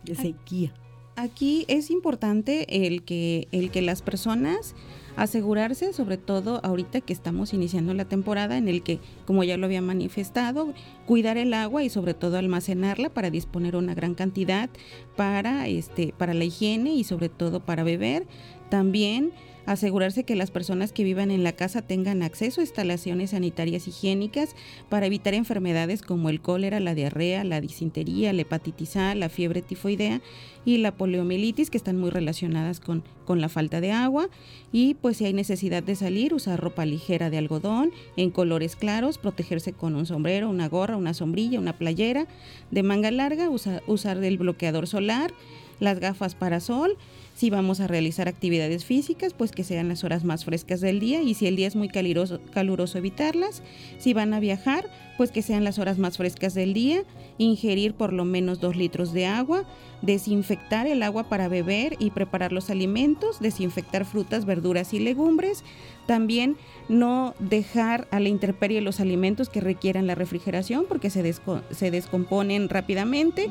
de 0.06 0.16
sequía? 0.16 0.74
Aquí 1.16 1.66
es 1.68 1.92
importante 1.92 2.88
el 2.88 3.04
que, 3.04 3.48
el 3.52 3.70
que 3.70 3.84
las 3.84 4.02
personas 4.02 4.74
asegurarse, 5.16 5.94
sobre 5.94 6.18
todo 6.18 6.60
ahorita 6.64 7.02
que 7.02 7.14
estamos 7.14 7.54
iniciando 7.54 7.94
la 7.94 8.06
temporada 8.06 8.58
en 8.58 8.68
el 8.68 8.84
que, 8.84 9.00
como 9.26 9.44
ya 9.44 9.58
lo 9.58 9.66
había 9.66 9.82
manifestado, 9.82 10.74
cuidar 11.06 11.38
el 11.38 11.54
agua 11.54 11.84
y 11.84 11.90
sobre 11.90 12.14
todo 12.14 12.38
almacenarla 12.38 13.10
para 13.10 13.30
disponer 13.30 13.76
una 13.76 13.94
gran 13.94 14.16
cantidad 14.16 14.70
para 15.16 15.68
este 15.68 16.14
para 16.18 16.34
la 16.34 16.46
higiene 16.46 16.94
y 16.94 17.04
sobre 17.04 17.30
todo 17.30 17.60
para 17.60 17.84
beber. 17.84 18.26
También 18.70 19.32
asegurarse 19.66 20.24
que 20.24 20.36
las 20.36 20.52
personas 20.52 20.92
que 20.92 21.04
vivan 21.04 21.32
en 21.32 21.44
la 21.44 21.54
casa 21.54 21.82
tengan 21.82 22.24
acceso 22.24 22.62
a 22.62 22.64
instalaciones 22.64 23.32
sanitarias 23.32 23.88
higiénicas 23.88 24.56
para 24.90 25.06
evitar 25.06 25.34
enfermedades 25.34 26.02
como 26.02 26.30
el 26.30 26.42
cólera, 26.42 26.80
la 26.80 26.96
diarrea, 26.96 27.44
la 27.44 27.62
disentería, 27.62 28.34
la 28.34 28.42
hepatitis 28.42 28.96
A, 28.98 29.16
la 29.16 29.30
fiebre 29.30 29.62
tifoidea 29.62 30.22
y 30.66 30.78
la 30.78 30.96
poliomielitis 30.96 31.70
que 31.70 31.78
están 31.78 31.98
muy 31.98 32.10
relacionadas 32.10 32.80
con, 32.80 33.04
con 33.26 33.42
la 33.42 33.50
falta 33.50 33.82
de 33.82 33.92
agua. 33.92 34.30
Y 34.72 34.96
pues 34.96 35.18
si 35.18 35.26
hay 35.26 35.34
necesidad 35.34 35.84
de 35.84 35.96
salir 35.96 36.34
usar 36.34 36.60
ropa 36.60 36.86
ligera 36.86 37.30
de 37.30 37.38
algodón 37.38 37.92
en 38.16 38.32
colores 38.32 38.76
claros, 38.76 39.18
protegerse 39.18 39.74
con 39.74 39.96
un 39.96 40.06
sombrero, 40.06 40.50
una 40.50 40.70
gorra, 40.70 40.98
una 40.98 41.14
sombrilla, 41.14 41.60
una 41.60 41.78
playera 41.78 42.28
de 42.72 42.84
manga 42.84 43.12
larga, 43.12 43.50
usar 43.50 44.24
el 44.24 44.38
bloqueador 44.38 44.88
solar, 44.88 45.34
las 45.80 46.00
gafas 46.00 46.36
para 46.36 46.60
sol 46.60 46.98
si 47.36 47.50
vamos 47.50 47.80
a 47.80 47.88
realizar 47.88 48.28
actividades 48.28 48.86
físicas, 48.86 49.34
pues 49.34 49.52
que 49.52 49.64
sean 49.64 49.90
las 49.90 50.04
horas 50.04 50.24
más 50.24 50.46
frescas 50.46 50.82
del 50.82 51.00
día 51.00 51.24
y 51.24 51.34
si 51.34 51.48
el 51.48 51.56
día 51.56 51.68
es 51.68 51.76
muy 51.76 51.90
caluroso, 51.90 52.40
caluroso 52.52 53.00
evitarlas. 53.00 53.64
Si 53.98 54.14
van 54.14 54.36
a 54.36 54.40
viajar, 54.40 54.88
pues 55.18 55.32
que 55.32 55.42
sean 55.42 55.64
las 55.64 55.80
horas 55.80 55.98
más 55.98 56.18
frescas 56.18 56.54
del 56.54 56.74
día. 56.74 57.04
Ingerir 57.40 57.96
por 57.96 58.14
lo 58.14 58.24
menos 58.24 58.60
dos 58.60 58.76
litros 58.76 59.14
de 59.14 59.26
agua. 59.26 59.66
Desinfectar 60.04 60.86
el 60.86 61.02
agua 61.02 61.24
para 61.24 61.48
beber 61.48 61.96
y 61.98 62.12
preparar 62.12 62.52
los 62.52 62.70
alimentos. 62.70 63.40
Desinfectar 63.40 64.06
frutas, 64.06 64.46
verduras 64.46 64.94
y 64.94 65.00
legumbres. 65.00 65.64
También 66.06 66.58
no 66.90 67.34
dejar 67.40 68.08
a 68.12 68.20
la 68.20 68.30
intemperie 68.30 68.82
los 68.82 69.00
alimentos 69.00 69.50
que 69.50 69.62
requieran 69.62 70.08
la 70.08 70.16
refrigeración 70.16 70.86
porque 70.88 71.10
se, 71.10 71.34
se 71.72 71.92
descomponen 71.92 72.70
rápidamente. 72.70 73.50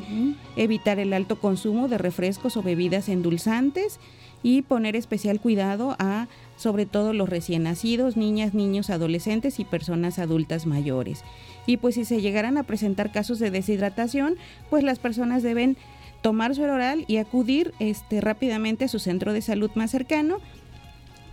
Evitar 0.56 0.98
el 0.98 1.12
alto 1.12 1.38
consumo 1.38 1.88
de 1.88 1.98
refrescos 1.98 2.56
o 2.56 2.62
bebidas 2.62 3.08
endulzantes 3.08 3.98
y 4.42 4.62
poner 4.62 4.96
especial 4.96 5.40
cuidado 5.40 5.96
a 5.98 6.28
sobre 6.56 6.86
todo 6.86 7.12
los 7.12 7.28
recién 7.28 7.62
nacidos, 7.62 8.16
niñas, 8.16 8.54
niños, 8.54 8.90
adolescentes 8.90 9.60
y 9.60 9.64
personas 9.64 10.18
adultas 10.18 10.66
mayores. 10.66 11.22
Y 11.66 11.76
pues 11.76 11.94
si 11.94 12.04
se 12.04 12.20
llegaran 12.20 12.58
a 12.58 12.64
presentar 12.64 13.12
casos 13.12 13.38
de 13.38 13.50
deshidratación, 13.50 14.36
pues 14.68 14.82
las 14.82 14.98
personas 14.98 15.42
deben 15.42 15.76
tomar 16.22 16.54
su 16.54 16.62
oral 16.62 17.04
y 17.08 17.16
acudir 17.16 17.72
este, 17.78 18.20
rápidamente 18.20 18.84
a 18.84 18.88
su 18.88 18.98
centro 18.98 19.32
de 19.32 19.42
salud 19.42 19.70
más 19.74 19.90
cercano 19.90 20.38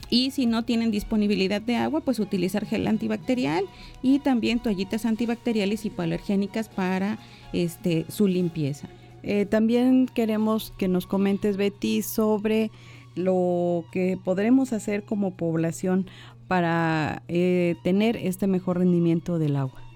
y 0.10 0.32
si 0.32 0.46
no 0.46 0.64
tienen 0.64 0.92
disponibilidad 0.92 1.62
de 1.62 1.76
agua, 1.76 2.02
pues 2.02 2.20
utilizar 2.20 2.66
gel 2.66 2.88
antibacterial 2.88 3.66
y 4.02 4.20
también 4.20 4.60
toallitas 4.60 5.06
antibacteriales 5.06 5.86
hipoalergénicas 5.86 6.70
para 6.70 7.20
este, 7.54 8.06
su 8.10 8.28
limpieza. 8.28 8.90
Eh, 9.22 9.46
también 9.46 10.08
queremos 10.08 10.74
que 10.78 10.88
nos 10.88 11.06
comentes, 11.06 11.58
Betty, 11.58 12.02
sobre 12.02 12.72
lo 13.16 13.86
que 13.92 14.18
podremos 14.24 14.74
hacer 14.74 15.04
como 15.04 15.36
población 15.36 16.08
para 16.48 17.22
eh, 17.28 17.76
tener 17.84 18.16
este 18.18 18.48
mejor 18.48 18.80
rendimiento 18.80 19.38
del 19.38 19.56
agua 19.56 19.89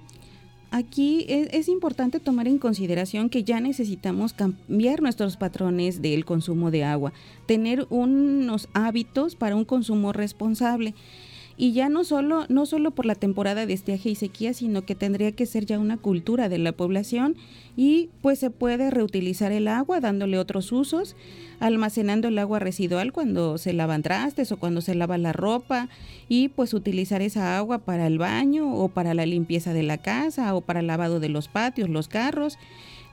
aquí 0.73 1.25
es, 1.29 1.67
importante 1.69 2.19
tomar 2.19 2.47
en 2.47 2.57
consideración 2.57 3.29
que 3.29 3.43
ya 3.43 3.59
necesitamos 3.59 4.33
cambiar 4.33 5.03
nuestros 5.03 5.37
patrones 5.37 6.01
del 6.01 6.25
consumo 6.25 6.71
de 6.71 6.83
agua, 6.83 7.13
tener 7.45 7.85
unos 7.91 8.67
hábitos 8.73 9.35
para 9.35 9.55
un 9.55 9.65
consumo 9.65 10.13
responsable. 10.13 10.95
Y 11.55 11.73
ya 11.73 11.89
no 11.89 12.03
solo, 12.03 12.45
no 12.49 12.65
solo 12.65 12.91
por 12.91 13.05
la 13.05 13.15
temporada 13.15 13.65
de 13.65 13.73
estiaje 13.73 14.09
y 14.09 14.15
sequía, 14.15 14.53
sino 14.53 14.85
que 14.85 14.95
tendría 14.95 15.31
que 15.31 15.45
ser 15.45 15.65
ya 15.65 15.79
una 15.79 15.97
cultura 15.97 16.49
de 16.49 16.57
la 16.57 16.71
población 16.71 17.35
y 17.75 18.09
pues 18.21 18.39
se 18.39 18.49
puede 18.49 18.89
reutilizar 18.91 19.51
el 19.51 19.67
agua 19.67 19.99
dándole 19.99 20.37
otros 20.37 20.71
usos, 20.71 21.15
almacenando 21.59 22.27
el 22.27 22.37
agua 22.39 22.59
residual 22.59 23.11
cuando 23.11 23.57
se 23.57 23.73
lavan 23.73 24.03
trastes 24.03 24.51
o 24.51 24.57
cuando 24.57 24.81
se 24.81 24.95
lava 24.95 25.17
la 25.17 25.33
ropa 25.33 25.89
y 26.27 26.49
pues 26.49 26.73
utilizar 26.73 27.21
esa 27.21 27.57
agua 27.57 27.79
para 27.79 28.07
el 28.07 28.17
baño 28.17 28.73
o 28.73 28.89
para 28.89 29.13
la 29.13 29.25
limpieza 29.25 29.73
de 29.73 29.83
la 29.83 29.97
casa 29.97 30.55
o 30.55 30.61
para 30.61 30.79
el 30.79 30.87
lavado 30.87 31.19
de 31.19 31.29
los 31.29 31.47
patios, 31.47 31.89
los 31.89 32.07
carros 32.07 32.57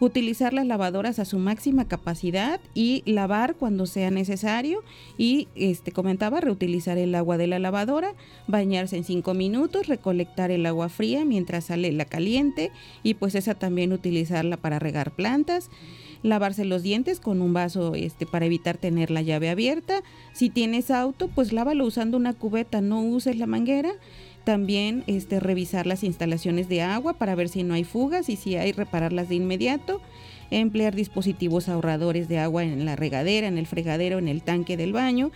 utilizar 0.00 0.52
las 0.52 0.66
lavadoras 0.66 1.19
a 1.19 1.25
su 1.25 1.38
máxima 1.38 1.87
capacidad 1.87 2.61
y 2.75 3.02
lavar 3.07 3.54
cuando 3.54 3.87
sea 3.87 4.11
necesario 4.11 4.83
y 5.16 5.49
este 5.54 5.92
comentaba 5.92 6.40
reutilizar 6.40 6.99
el 6.99 7.14
agua 7.14 7.37
de 7.37 7.47
la 7.47 7.59
lavadora, 7.59 8.14
bañarse 8.49 8.97
en 8.97 9.04
cinco 9.04 9.35
minutos, 9.35 9.87
recolectar 9.87 10.50
el 10.50 10.66
agua 10.66 10.88
fría 10.88 11.25
mientras 11.25 11.66
sale 11.66 11.92
la 11.92 12.07
caliente 12.07 12.73
y 13.02 13.14
pues 13.14 13.35
esa 13.35 13.54
también 13.54 13.92
utilizarla 13.92 14.57
para 14.57 14.78
regar 14.78 15.12
plantas 15.12 15.71
lavarse 16.23 16.64
los 16.64 16.83
dientes 16.83 17.21
con 17.21 17.40
un 17.40 17.52
vaso 17.52 17.95
este 17.95 18.26
para 18.26 18.47
evitar 18.47 18.76
tener 18.76 19.11
la 19.11 19.23
llave 19.23 19.49
abierta. 19.49 20.02
Si 20.33 20.50
tienes 20.50 20.90
auto, 20.90 21.28
pues 21.28 21.52
lávalo 21.52 21.87
usando 21.87 22.16
una 22.16 22.35
cubeta, 22.35 22.80
no 22.80 23.00
uses 23.02 23.37
la 23.37 23.47
manguera 23.47 23.92
también 24.44 25.04
este, 25.06 25.40
revisar 25.40 25.87
las 25.87 26.02
instalaciones 26.02 26.68
de 26.68 26.82
agua 26.82 27.14
para 27.14 27.35
ver 27.35 27.49
si 27.49 27.62
no 27.62 27.75
hay 27.75 27.85
fugas 27.85 28.28
y 28.28 28.37
si 28.37 28.56
hay, 28.56 28.73
repararlas 28.73 29.28
de 29.28 29.37
inmediato. 29.37 30.00
Emplear 30.50 30.94
dispositivos 30.94 31.68
ahorradores 31.68 32.28
de 32.28 32.38
agua 32.38 32.64
en 32.64 32.85
la 32.85 32.97
regadera, 32.97 33.47
en 33.47 33.56
el 33.56 33.66
fregadero, 33.66 34.18
en 34.18 34.26
el 34.26 34.42
tanque 34.42 34.76
del 34.76 34.92
baño. 34.92 35.30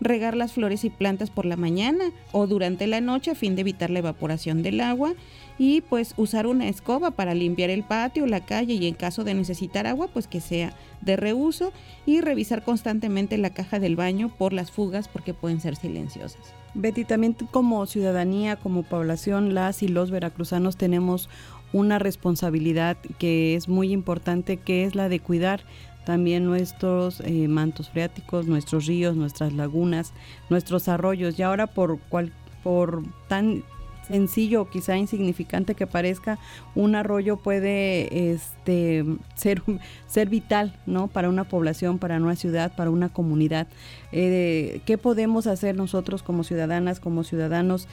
Regar 0.00 0.36
las 0.36 0.52
flores 0.52 0.84
y 0.84 0.90
plantas 0.90 1.28
por 1.28 1.44
la 1.44 1.56
mañana 1.56 2.12
o 2.32 2.46
durante 2.46 2.86
la 2.86 3.00
noche 3.00 3.32
a 3.32 3.34
fin 3.34 3.54
de 3.54 3.62
evitar 3.62 3.90
la 3.90 3.98
evaporación 3.98 4.62
del 4.62 4.80
agua 4.80 5.14
y 5.58 5.82
pues 5.82 6.14
usar 6.16 6.46
una 6.46 6.68
escoba 6.68 7.10
para 7.10 7.34
limpiar 7.34 7.68
el 7.68 7.82
patio, 7.82 8.26
la 8.26 8.40
calle 8.40 8.74
y 8.74 8.86
en 8.86 8.94
caso 8.94 9.24
de 9.24 9.34
necesitar 9.34 9.86
agua 9.86 10.08
pues 10.08 10.26
que 10.26 10.40
sea 10.40 10.72
de 11.02 11.16
reuso 11.16 11.72
y 12.06 12.22
revisar 12.22 12.64
constantemente 12.64 13.36
la 13.36 13.50
caja 13.50 13.78
del 13.78 13.96
baño 13.96 14.34
por 14.38 14.54
las 14.54 14.70
fugas 14.70 15.08
porque 15.08 15.34
pueden 15.34 15.60
ser 15.60 15.76
silenciosas. 15.76 16.54
Betty, 16.74 17.04
también 17.04 17.34
como 17.50 17.86
ciudadanía, 17.86 18.56
como 18.56 18.82
población, 18.82 19.54
las 19.54 19.82
y 19.82 19.88
los 19.88 20.10
veracruzanos 20.10 20.76
tenemos 20.76 21.28
una 21.72 21.98
responsabilidad 21.98 22.96
que 23.18 23.54
es 23.54 23.68
muy 23.68 23.92
importante, 23.92 24.56
que 24.56 24.84
es 24.84 24.94
la 24.94 25.08
de 25.08 25.20
cuidar 25.20 25.62
también 26.04 26.44
nuestros 26.44 27.20
eh, 27.20 27.46
mantos 27.48 27.90
freáticos, 27.90 28.46
nuestros 28.46 28.86
ríos, 28.86 29.16
nuestras 29.16 29.52
lagunas, 29.52 30.12
nuestros 30.48 30.88
arroyos. 30.88 31.38
Y 31.38 31.42
ahora 31.42 31.66
por, 31.68 31.98
cual, 32.00 32.32
por 32.62 33.02
tan 33.28 33.62
sencillo, 34.10 34.68
quizá 34.68 34.96
insignificante 34.96 35.74
que 35.74 35.86
parezca, 35.86 36.38
un 36.74 36.94
arroyo 36.94 37.36
puede 37.36 38.32
este, 38.32 39.04
ser, 39.34 39.62
ser 40.06 40.28
vital 40.28 40.76
¿no? 40.86 41.06
para 41.06 41.28
una 41.28 41.44
población, 41.44 41.98
para 41.98 42.16
una 42.16 42.36
ciudad, 42.36 42.74
para 42.74 42.90
una 42.90 43.08
comunidad. 43.08 43.68
Eh, 44.12 44.80
¿Qué 44.84 44.98
podemos 44.98 45.46
hacer 45.46 45.76
nosotros 45.76 46.22
como 46.22 46.44
ciudadanas, 46.44 47.00
como 47.00 47.24
ciudadanos, 47.24 47.86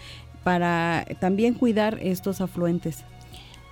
para 0.43 1.05
también 1.19 1.53
cuidar 1.53 1.99
estos 2.01 2.41
afluentes? 2.41 3.03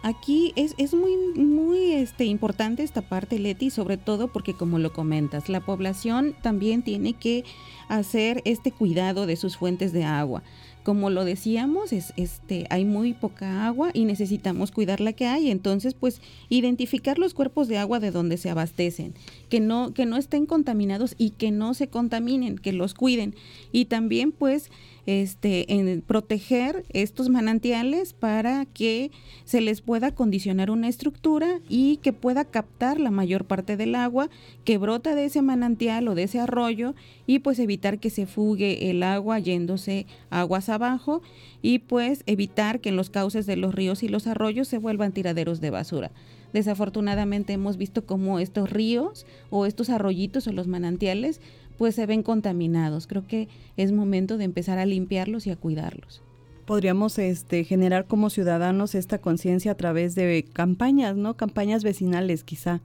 Aquí 0.03 0.53
es, 0.55 0.75
es, 0.77 0.93
muy, 0.93 1.17
muy 1.35 1.93
este, 1.93 2.25
importante 2.25 2.83
esta 2.83 3.01
parte, 3.01 3.39
Leti, 3.39 3.71
sobre 3.71 3.97
todo 3.97 4.27
porque 4.27 4.53
como 4.53 4.77
lo 4.77 4.93
comentas, 4.93 5.49
la 5.49 5.61
población 5.61 6.35
también 6.43 6.83
tiene 6.83 7.13
que 7.13 7.43
hacer 7.87 8.43
este 8.45 8.71
cuidado 8.71 9.25
de 9.25 9.35
sus 9.35 9.57
fuentes 9.57 9.93
de 9.93 10.03
agua 10.03 10.43
como 10.85 11.09
lo 11.09 11.25
decíamos, 11.25 11.91
es, 11.91 12.13
este, 12.15 12.67
hay 12.69 12.85
muy 12.85 13.13
poca 13.13 13.65
agua 13.65 13.89
y 13.91 14.05
necesitamos 14.05 14.71
cuidar 14.71 15.01
la 15.01 15.13
que 15.13 15.25
hay. 15.25 15.49
Entonces, 15.49 15.95
pues, 15.95 16.21
identificar 16.47 17.17
los 17.17 17.33
cuerpos 17.33 17.67
de 17.67 17.79
agua 17.79 17.99
de 17.99 18.11
donde 18.11 18.37
se 18.37 18.51
abastecen, 18.51 19.15
que 19.49 19.59
no, 19.59 19.95
que 19.95 20.05
no 20.05 20.15
estén 20.15 20.45
contaminados 20.45 21.15
y 21.17 21.31
que 21.31 21.49
no 21.49 21.73
se 21.73 21.87
contaminen, 21.87 22.59
que 22.59 22.71
los 22.71 22.93
cuiden. 22.93 23.33
Y 23.71 23.85
también, 23.85 24.31
pues, 24.31 24.69
este, 25.05 25.73
en 25.73 26.01
proteger 26.01 26.85
estos 26.89 27.29
manantiales 27.29 28.13
para 28.13 28.65
que 28.65 29.11
se 29.43 29.61
les 29.61 29.81
pueda 29.81 30.13
condicionar 30.13 30.71
una 30.71 30.87
estructura 30.87 31.59
y 31.69 31.97
que 31.97 32.13
pueda 32.13 32.45
captar 32.45 32.99
la 32.99 33.11
mayor 33.11 33.45
parte 33.45 33.77
del 33.77 33.95
agua 33.95 34.29
que 34.63 34.77
brota 34.77 35.15
de 35.15 35.25
ese 35.25 35.41
manantial 35.41 36.07
o 36.07 36.15
de 36.15 36.23
ese 36.23 36.39
arroyo 36.39 36.95
y 37.27 37.39
pues 37.39 37.59
evitar 37.59 37.99
que 37.99 38.09
se 38.09 38.25
fugue 38.25 38.89
el 38.89 39.03
agua 39.03 39.39
yéndose 39.39 40.07
aguas 40.29 40.69
abajo 40.69 41.21
y 41.61 41.79
pues 41.79 42.23
evitar 42.25 42.79
que 42.79 42.89
en 42.89 42.95
los 42.95 43.09
cauces 43.09 43.45
de 43.45 43.57
los 43.57 43.75
ríos 43.75 44.03
y 44.03 44.07
los 44.07 44.27
arroyos 44.27 44.67
se 44.67 44.77
vuelvan 44.77 45.11
tiraderos 45.11 45.61
de 45.61 45.69
basura. 45.69 46.11
Desafortunadamente 46.53 47.51
hemos 47.51 47.75
visto 47.75 48.05
cómo 48.05 48.39
estos 48.39 48.69
ríos 48.69 49.25
o 49.49 49.65
estos 49.65 49.89
arroyitos 49.89 50.47
o 50.47 50.53
los 50.53 50.67
manantiales 50.67 51.41
pues 51.77 51.95
se 51.95 52.05
ven 52.05 52.23
contaminados. 52.23 53.07
Creo 53.07 53.25
que 53.27 53.47
es 53.77 53.91
momento 53.91 54.37
de 54.37 54.45
empezar 54.45 54.77
a 54.77 54.85
limpiarlos 54.85 55.47
y 55.47 55.51
a 55.51 55.55
cuidarlos. 55.55 56.21
Podríamos 56.65 57.19
este, 57.19 57.63
generar 57.63 58.05
como 58.05 58.29
ciudadanos 58.29 58.95
esta 58.95 59.19
conciencia 59.19 59.71
a 59.71 59.75
través 59.75 60.15
de 60.15 60.45
campañas, 60.51 61.15
¿no? 61.15 61.37
Campañas 61.37 61.83
vecinales 61.83 62.43
quizá. 62.43 62.81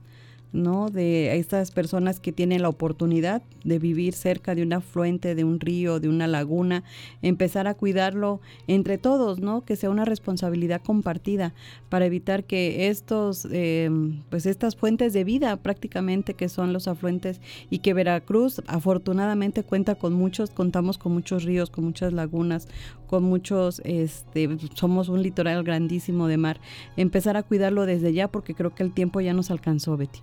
¿No? 0.53 0.89
De 0.89 1.37
estas 1.37 1.71
personas 1.71 2.19
que 2.19 2.31
tienen 2.31 2.61
la 2.61 2.69
oportunidad 2.69 3.41
de 3.63 3.79
vivir 3.79 4.13
cerca 4.13 4.55
de 4.55 4.63
un 4.63 4.73
afluente, 4.73 5.35
de 5.35 5.43
un 5.43 5.59
río, 5.59 5.99
de 5.99 6.09
una 6.09 6.27
laguna, 6.27 6.83
empezar 7.21 7.67
a 7.67 7.73
cuidarlo 7.73 8.41
entre 8.67 8.97
todos, 8.97 9.39
¿no? 9.39 9.61
Que 9.61 9.75
sea 9.75 9.89
una 9.89 10.05
responsabilidad 10.05 10.81
compartida 10.81 11.53
para 11.89 12.05
evitar 12.05 12.43
que 12.43 12.87
estos, 12.87 13.47
em, 13.51 14.23
pues 14.29 14.45
estas 14.45 14.75
fuentes 14.75 15.13
de 15.13 15.23
vida 15.23 15.55
prácticamente 15.57 16.33
que 16.33 16.49
son 16.49 16.73
los 16.73 16.87
afluentes 16.87 17.41
y 17.69 17.79
que 17.79 17.93
Veracruz 17.93 18.61
afortunadamente 18.67 19.63
cuenta 19.63 19.95
con 19.95 20.13
muchos, 20.13 20.49
contamos 20.49 20.97
con 20.97 21.13
muchos 21.13 21.43
ríos, 21.43 21.69
con 21.69 21.85
muchas 21.85 22.13
lagunas, 22.13 22.67
con 23.07 23.23
muchos, 23.23 23.81
este, 23.85 24.49
somos 24.73 25.09
un 25.09 25.21
litoral 25.21 25.63
grandísimo 25.63 26.27
de 26.27 26.37
mar, 26.37 26.59
empezar 26.97 27.37
a 27.37 27.43
cuidarlo 27.43 27.85
desde 27.85 28.13
ya 28.13 28.29
porque 28.29 28.55
creo 28.55 28.73
que 28.73 28.83
el 28.83 28.93
tiempo 28.93 29.21
ya 29.21 29.33
nos 29.33 29.51
alcanzó, 29.51 29.97
Betty. 29.97 30.21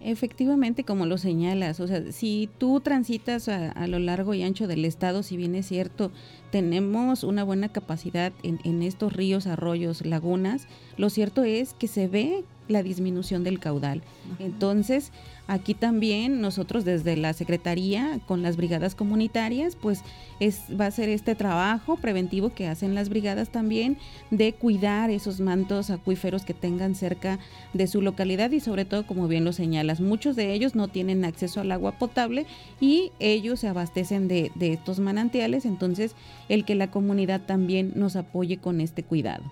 Efectivamente, 0.00 0.84
como 0.84 1.06
lo 1.06 1.16
señalas, 1.16 1.80
o 1.80 1.86
sea, 1.86 2.12
si 2.12 2.50
tú 2.58 2.80
transitas 2.80 3.48
a, 3.48 3.86
lo 3.86 3.98
largo 3.98 4.34
y 4.34 4.42
ancho 4.42 4.66
del 4.66 4.84
estado, 4.84 5.22
si 5.22 5.36
bien 5.36 5.54
es 5.54 5.66
cierto, 5.66 6.12
tenemos 6.50 7.24
una 7.24 7.44
buena 7.44 7.70
capacidad 7.70 8.32
en, 8.42 8.60
en 8.64 8.82
estos 8.82 9.14
ríos, 9.14 9.46
arroyos, 9.46 10.04
lagunas, 10.04 10.68
lo 10.98 11.08
cierto 11.08 11.44
es 11.44 11.72
que 11.72 11.88
se 11.88 12.08
ve 12.08 12.44
la 12.68 12.82
disminución 12.82 13.44
del 13.44 13.58
caudal. 13.58 14.02
Entonces, 14.38 15.12
aquí 15.46 15.74
también 15.74 16.40
nosotros 16.40 16.84
desde 16.84 17.16
la 17.16 17.32
Secretaría 17.32 18.20
con 18.26 18.42
las 18.42 18.56
brigadas 18.56 18.94
comunitarias, 18.94 19.76
pues 19.76 20.02
es, 20.40 20.62
va 20.78 20.86
a 20.86 20.90
ser 20.90 21.08
este 21.08 21.34
trabajo 21.34 21.96
preventivo 21.96 22.50
que 22.50 22.66
hacen 22.66 22.94
las 22.94 23.08
brigadas 23.08 23.50
también 23.50 23.98
de 24.30 24.52
cuidar 24.52 25.10
esos 25.10 25.40
mantos 25.40 25.90
acuíferos 25.90 26.44
que 26.44 26.54
tengan 26.54 26.94
cerca 26.94 27.38
de 27.72 27.86
su 27.86 28.02
localidad 28.02 28.50
y 28.50 28.60
sobre 28.60 28.84
todo, 28.84 29.06
como 29.06 29.28
bien 29.28 29.44
lo 29.44 29.52
señalas, 29.52 30.00
muchos 30.00 30.36
de 30.36 30.52
ellos 30.52 30.74
no 30.74 30.88
tienen 30.88 31.24
acceso 31.24 31.60
al 31.60 31.72
agua 31.72 31.92
potable 31.98 32.46
y 32.80 33.12
ellos 33.18 33.60
se 33.60 33.68
abastecen 33.68 34.28
de, 34.28 34.50
de 34.54 34.72
estos 34.72 34.98
manantiales, 35.00 35.64
entonces 35.64 36.14
el 36.48 36.64
que 36.64 36.74
la 36.74 36.90
comunidad 36.90 37.42
también 37.46 37.92
nos 37.94 38.16
apoye 38.16 38.58
con 38.58 38.80
este 38.80 39.02
cuidado. 39.02 39.44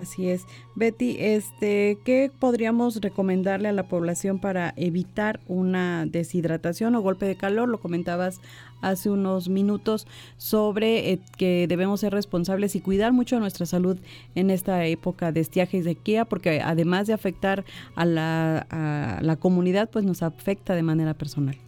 Así 0.00 0.30
es. 0.30 0.46
Betty, 0.74 1.16
este, 1.18 1.98
¿qué 2.04 2.30
podríamos 2.38 3.00
recomendarle 3.02 3.68
a 3.68 3.72
la 3.72 3.88
población 3.88 4.38
para 4.38 4.72
evitar 4.76 5.40
una 5.46 6.06
deshidratación 6.06 6.94
o 6.94 7.02
golpe 7.02 7.26
de 7.26 7.36
calor? 7.36 7.68
Lo 7.68 7.80
comentabas 7.80 8.40
hace 8.80 9.10
unos 9.10 9.50
minutos 9.50 10.06
sobre 10.38 11.12
eh, 11.12 11.20
que 11.36 11.66
debemos 11.68 12.00
ser 12.00 12.14
responsables 12.14 12.74
y 12.76 12.80
cuidar 12.80 13.12
mucho 13.12 13.38
nuestra 13.40 13.66
salud 13.66 13.98
en 14.34 14.50
esta 14.50 14.86
época 14.86 15.32
de 15.32 15.40
estiaje 15.40 15.78
y 15.78 15.82
sequía, 15.82 16.24
porque 16.24 16.62
además 16.62 17.06
de 17.06 17.12
afectar 17.12 17.64
a 17.94 18.06
la, 18.06 18.66
a 18.70 19.20
la 19.22 19.36
comunidad, 19.36 19.90
pues 19.90 20.06
nos 20.06 20.22
afecta 20.22 20.74
de 20.74 20.82
manera 20.82 21.12
personal. 21.12 21.58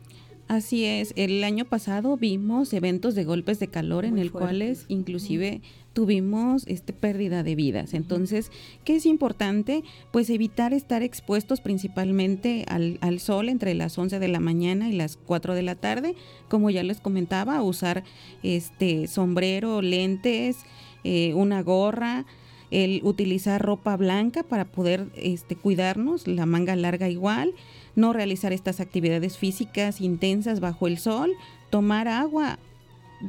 Así 0.52 0.84
es, 0.84 1.14
el 1.16 1.42
año 1.44 1.64
pasado 1.64 2.18
vimos 2.18 2.74
eventos 2.74 3.14
de 3.14 3.24
golpes 3.24 3.58
de 3.58 3.68
calor 3.68 4.04
en 4.04 4.18
el 4.18 4.30
cuales 4.30 4.84
inclusive 4.88 5.62
tuvimos 5.94 6.66
este 6.66 6.92
pérdida 6.92 7.42
de 7.42 7.54
vidas. 7.54 7.94
Entonces, 7.94 8.50
¿qué 8.84 8.96
es 8.96 9.06
importante? 9.06 9.82
Pues 10.10 10.28
evitar 10.28 10.74
estar 10.74 11.02
expuestos 11.02 11.62
principalmente 11.62 12.66
al, 12.68 12.98
al, 13.00 13.18
sol 13.18 13.48
entre 13.48 13.72
las 13.72 13.96
11 13.96 14.18
de 14.18 14.28
la 14.28 14.40
mañana 14.40 14.90
y 14.90 14.92
las 14.92 15.16
4 15.16 15.54
de 15.54 15.62
la 15.62 15.74
tarde. 15.74 16.16
Como 16.50 16.68
ya 16.68 16.82
les 16.82 17.00
comentaba, 17.00 17.62
usar 17.62 18.04
este 18.42 19.06
sombrero, 19.06 19.80
lentes, 19.80 20.66
eh, 21.02 21.32
una 21.32 21.62
gorra, 21.62 22.26
el 22.70 23.00
utilizar 23.04 23.62
ropa 23.62 23.96
blanca 23.96 24.42
para 24.42 24.66
poder 24.66 25.06
este, 25.14 25.56
cuidarnos, 25.56 26.26
la 26.26 26.44
manga 26.44 26.76
larga 26.76 27.08
igual, 27.08 27.54
no 27.94 28.12
realizar 28.12 28.52
estas 28.52 28.80
actividades 28.80 29.36
físicas 29.36 30.00
intensas 30.00 30.60
bajo 30.60 30.86
el 30.86 30.98
sol, 30.98 31.32
tomar 31.70 32.08
agua 32.08 32.58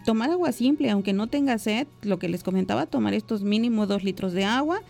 tomar 0.06 0.32
agua 0.32 0.52
simple, 0.52 0.90
aunque 0.90 1.14
no 1.14 1.28
tenga 1.28 1.58
sed, 1.58 1.88
lo 2.02 2.20
que 2.20 2.30
les 2.30 2.44
comentaba, 2.44 2.86
tomar 2.86 3.14
estos 3.14 3.44
mínimo 3.44 3.86
dos 3.86 4.04
litros 4.04 4.34
de 4.34 4.44
agua, 4.44 4.82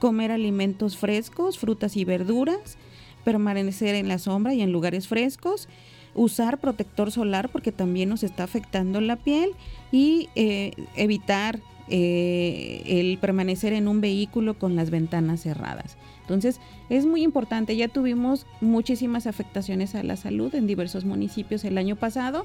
comer 0.00 0.32
alimentos 0.32 0.96
frescos, 0.96 1.58
frutas 1.58 1.96
y 1.96 2.04
verduras, 2.04 2.76
permanecer 3.24 3.94
en 3.94 4.08
la 4.08 4.18
sombra 4.18 4.54
y 4.54 4.62
en 4.62 4.72
lugares 4.72 5.08
frescos, 5.08 5.68
usar 6.14 6.58
protector 6.58 7.12
solar 7.12 7.48
porque 7.50 7.72
también 7.72 8.08
nos 8.08 8.22
está 8.22 8.44
afectando 8.44 9.00
la 9.00 9.16
piel 9.16 9.50
y 9.92 10.28
eh, 10.34 10.72
evitar 10.96 11.60
eh, 11.88 12.82
el 12.86 13.18
permanecer 13.18 13.72
en 13.72 13.88
un 13.88 14.00
vehículo 14.00 14.58
con 14.58 14.76
las 14.76 14.90
ventanas 14.90 15.42
cerradas. 15.42 15.96
Entonces, 16.28 16.60
es 16.90 17.06
muy 17.06 17.22
importante. 17.22 17.74
Ya 17.74 17.88
tuvimos 17.88 18.46
muchísimas 18.60 19.26
afectaciones 19.26 19.94
a 19.94 20.02
la 20.02 20.16
salud 20.16 20.54
en 20.54 20.66
diversos 20.66 21.06
municipios 21.06 21.64
el 21.64 21.78
año 21.78 21.96
pasado. 21.96 22.44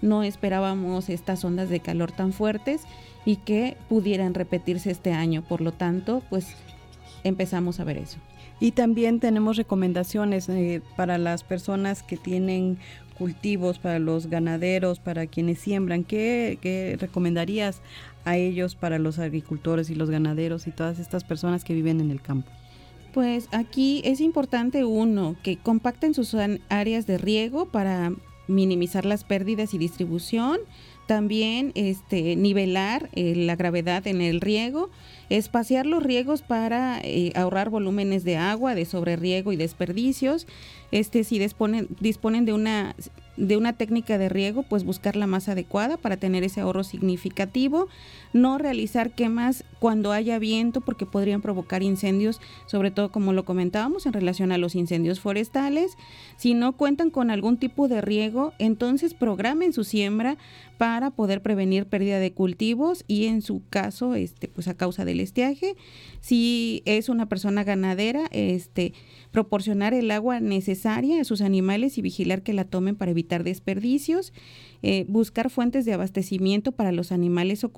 No 0.00 0.22
esperábamos 0.22 1.10
estas 1.10 1.44
ondas 1.44 1.68
de 1.68 1.80
calor 1.80 2.10
tan 2.10 2.32
fuertes 2.32 2.84
y 3.26 3.36
que 3.36 3.76
pudieran 3.90 4.32
repetirse 4.32 4.90
este 4.90 5.12
año. 5.12 5.42
Por 5.42 5.60
lo 5.60 5.72
tanto, 5.72 6.22
pues 6.30 6.46
empezamos 7.22 7.80
a 7.80 7.84
ver 7.84 7.98
eso. 7.98 8.16
Y 8.60 8.72
también 8.72 9.20
tenemos 9.20 9.58
recomendaciones 9.58 10.48
eh, 10.48 10.80
para 10.96 11.18
las 11.18 11.44
personas 11.44 12.02
que 12.02 12.16
tienen 12.16 12.78
cultivos, 13.18 13.78
para 13.78 13.98
los 13.98 14.28
ganaderos, 14.28 15.00
para 15.00 15.26
quienes 15.26 15.58
siembran. 15.58 16.02
¿Qué, 16.02 16.58
¿Qué, 16.62 16.96
recomendarías 16.98 17.82
a 18.24 18.38
ellos, 18.38 18.74
para 18.74 18.98
los 18.98 19.18
agricultores 19.18 19.90
y 19.90 19.94
los 19.94 20.08
ganaderos 20.08 20.66
y 20.66 20.70
todas 20.70 20.98
estas 20.98 21.24
personas 21.24 21.62
que 21.62 21.74
viven 21.74 22.00
en 22.00 22.10
el 22.10 22.22
campo? 22.22 22.50
Pues 23.12 23.48
aquí 23.52 24.02
es 24.04 24.20
importante 24.20 24.84
uno, 24.84 25.36
que 25.42 25.56
compacten 25.56 26.14
sus 26.14 26.36
áreas 26.68 27.06
de 27.06 27.18
riego 27.18 27.66
para 27.66 28.12
minimizar 28.48 29.04
las 29.04 29.24
pérdidas 29.24 29.74
y 29.74 29.78
distribución, 29.78 30.58
también 31.06 31.72
este, 31.74 32.36
nivelar 32.36 33.08
eh, 33.14 33.34
la 33.34 33.56
gravedad 33.56 34.06
en 34.06 34.20
el 34.20 34.40
riego, 34.40 34.90
espaciar 35.30 35.86
los 35.86 36.02
riegos 36.02 36.42
para 36.42 37.00
eh, 37.02 37.32
ahorrar 37.34 37.70
volúmenes 37.70 38.24
de 38.24 38.36
agua, 38.36 38.74
de 38.74 38.84
sobreriego 38.84 39.52
y 39.52 39.56
desperdicios. 39.56 40.46
Este, 40.90 41.24
si 41.24 41.38
disponen, 41.38 41.88
disponen 42.00 42.44
de 42.44 42.52
una 42.52 42.94
de 43.38 43.56
una 43.56 43.72
técnica 43.72 44.18
de 44.18 44.28
riego, 44.28 44.64
pues 44.64 44.84
buscar 44.84 45.16
la 45.16 45.26
más 45.26 45.48
adecuada 45.48 45.96
para 45.96 46.16
tener 46.16 46.42
ese 46.42 46.60
ahorro 46.60 46.82
significativo, 46.84 47.88
no 48.32 48.58
realizar 48.58 49.12
quemas 49.12 49.64
cuando 49.78 50.12
haya 50.12 50.38
viento 50.38 50.80
porque 50.80 51.06
podrían 51.06 51.40
provocar 51.40 51.82
incendios, 51.82 52.40
sobre 52.66 52.90
todo 52.90 53.10
como 53.10 53.32
lo 53.32 53.44
comentábamos 53.44 54.06
en 54.06 54.12
relación 54.12 54.50
a 54.52 54.58
los 54.58 54.74
incendios 54.74 55.20
forestales. 55.20 55.96
Si 56.36 56.54
no 56.54 56.76
cuentan 56.76 57.10
con 57.10 57.30
algún 57.30 57.58
tipo 57.58 57.88
de 57.88 58.00
riego, 58.00 58.52
entonces 58.58 59.14
programen 59.14 59.72
su 59.72 59.84
siembra 59.84 60.36
para 60.76 61.10
poder 61.10 61.42
prevenir 61.42 61.86
pérdida 61.86 62.18
de 62.18 62.32
cultivos 62.32 63.04
y 63.06 63.26
en 63.26 63.42
su 63.42 63.62
caso, 63.70 64.14
este, 64.14 64.48
pues 64.48 64.68
a 64.68 64.74
causa 64.74 65.04
del 65.04 65.20
estiaje, 65.20 65.76
si 66.20 66.82
es 66.86 67.08
una 67.08 67.26
persona 67.26 67.64
ganadera, 67.64 68.26
este, 68.30 68.94
proporcionar 69.38 69.94
el 69.94 70.10
agua 70.10 70.40
necesaria 70.40 71.20
a 71.20 71.24
sus 71.24 71.42
animales 71.42 71.96
y 71.96 72.02
vigilar 72.02 72.42
que 72.42 72.52
la 72.52 72.64
tomen 72.64 72.96
para 72.96 73.12
evitar 73.12 73.44
desperdicios, 73.44 74.32
eh, 74.82 75.04
buscar 75.06 75.48
fuentes 75.48 75.84
de 75.84 75.92
abastecimiento 75.92 76.72
para 76.72 76.90
los 76.90 77.12
animales 77.12 77.62
o, 77.62 77.70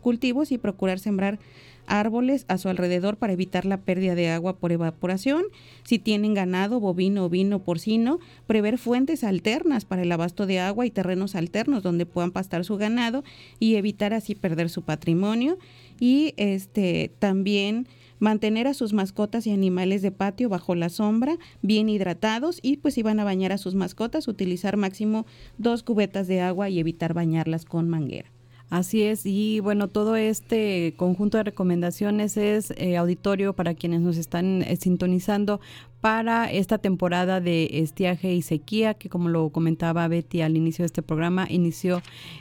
cultivos 0.00 0.52
y 0.52 0.56
procurar 0.56 0.98
sembrar 0.98 1.38
árboles 1.86 2.46
a 2.48 2.56
su 2.56 2.70
alrededor 2.70 3.18
para 3.18 3.34
evitar 3.34 3.66
la 3.66 3.76
pérdida 3.76 4.14
de 4.14 4.30
agua 4.30 4.56
por 4.56 4.72
evaporación. 4.72 5.42
Si 5.82 5.98
tienen 5.98 6.32
ganado, 6.32 6.80
bovino, 6.80 7.26
ovino, 7.26 7.58
porcino, 7.58 8.18
prever 8.46 8.78
fuentes 8.78 9.22
alternas 9.22 9.84
para 9.84 10.04
el 10.04 10.12
abasto 10.12 10.46
de 10.46 10.60
agua 10.60 10.86
y 10.86 10.90
terrenos 10.90 11.34
alternos 11.34 11.82
donde 11.82 12.06
puedan 12.06 12.30
pastar 12.30 12.64
su 12.64 12.78
ganado 12.78 13.22
y 13.58 13.74
evitar 13.74 14.14
así 14.14 14.34
perder 14.34 14.70
su 14.70 14.80
patrimonio. 14.80 15.58
Y 16.00 16.32
este 16.38 17.12
también 17.18 17.86
mantener 18.22 18.68
a 18.68 18.74
sus 18.74 18.92
mascotas 18.92 19.48
y 19.48 19.50
animales 19.50 20.00
de 20.00 20.12
patio 20.12 20.48
bajo 20.48 20.76
la 20.76 20.90
sombra, 20.90 21.38
bien 21.60 21.88
hidratados 21.88 22.60
y 22.62 22.76
pues 22.76 22.94
si 22.94 23.02
van 23.02 23.18
a 23.18 23.24
bañar 23.24 23.50
a 23.50 23.58
sus 23.58 23.74
mascotas, 23.74 24.28
utilizar 24.28 24.76
máximo 24.76 25.26
dos 25.58 25.82
cubetas 25.82 26.28
de 26.28 26.40
agua 26.40 26.68
y 26.68 26.78
evitar 26.78 27.14
bañarlas 27.14 27.64
con 27.64 27.90
manguera. 27.90 28.30
Así 28.72 29.02
es, 29.02 29.26
y 29.26 29.60
bueno, 29.60 29.88
todo 29.88 30.16
este 30.16 30.94
conjunto 30.96 31.36
de 31.36 31.44
recomendaciones 31.44 32.38
es 32.38 32.72
eh, 32.78 32.96
auditorio 32.96 33.52
para 33.52 33.74
quienes 33.74 34.00
nos 34.00 34.16
están 34.16 34.62
eh, 34.62 34.76
sintonizando 34.76 35.60
para 36.00 36.50
esta 36.50 36.78
temporada 36.78 37.42
de 37.42 37.68
estiaje 37.80 38.32
y 38.32 38.40
sequía, 38.40 38.94
que 38.94 39.10
como 39.10 39.28
lo 39.28 39.50
comentaba 39.50 40.08
Betty 40.08 40.40
al 40.40 40.56
inicio 40.56 40.84
de 40.84 40.86
este 40.86 41.02
programa, 41.02 41.46
inició 41.50 42.00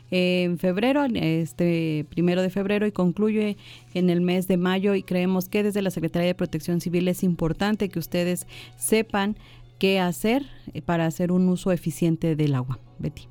en 0.09 0.57
febrero, 0.57 1.03
este 1.13 2.05
primero 2.09 2.41
de 2.41 2.49
febrero, 2.49 2.87
y 2.87 2.93
concluye 2.93 3.57
en 3.93 4.09
el 4.09 4.21
mes 4.21 4.47
de 4.47 4.55
mayo. 4.55 4.95
Y 4.95 5.03
creemos 5.03 5.49
que 5.49 5.63
desde 5.63 5.81
la 5.81 5.91
Secretaría 5.91 6.27
de 6.27 6.35
Protección 6.35 6.79
Civil 6.79 7.09
es 7.09 7.23
importante 7.23 7.89
que 7.89 7.99
ustedes 7.99 8.47
sepan 8.77 9.35
qué 9.79 9.99
hacer 9.99 10.45
eh, 10.73 10.81
para 10.81 11.07
hacer 11.07 11.33
un 11.33 11.49
uso 11.49 11.73
eficiente 11.73 12.37
del 12.37 12.55
agua. 12.55 12.79
Betty. 12.99 13.27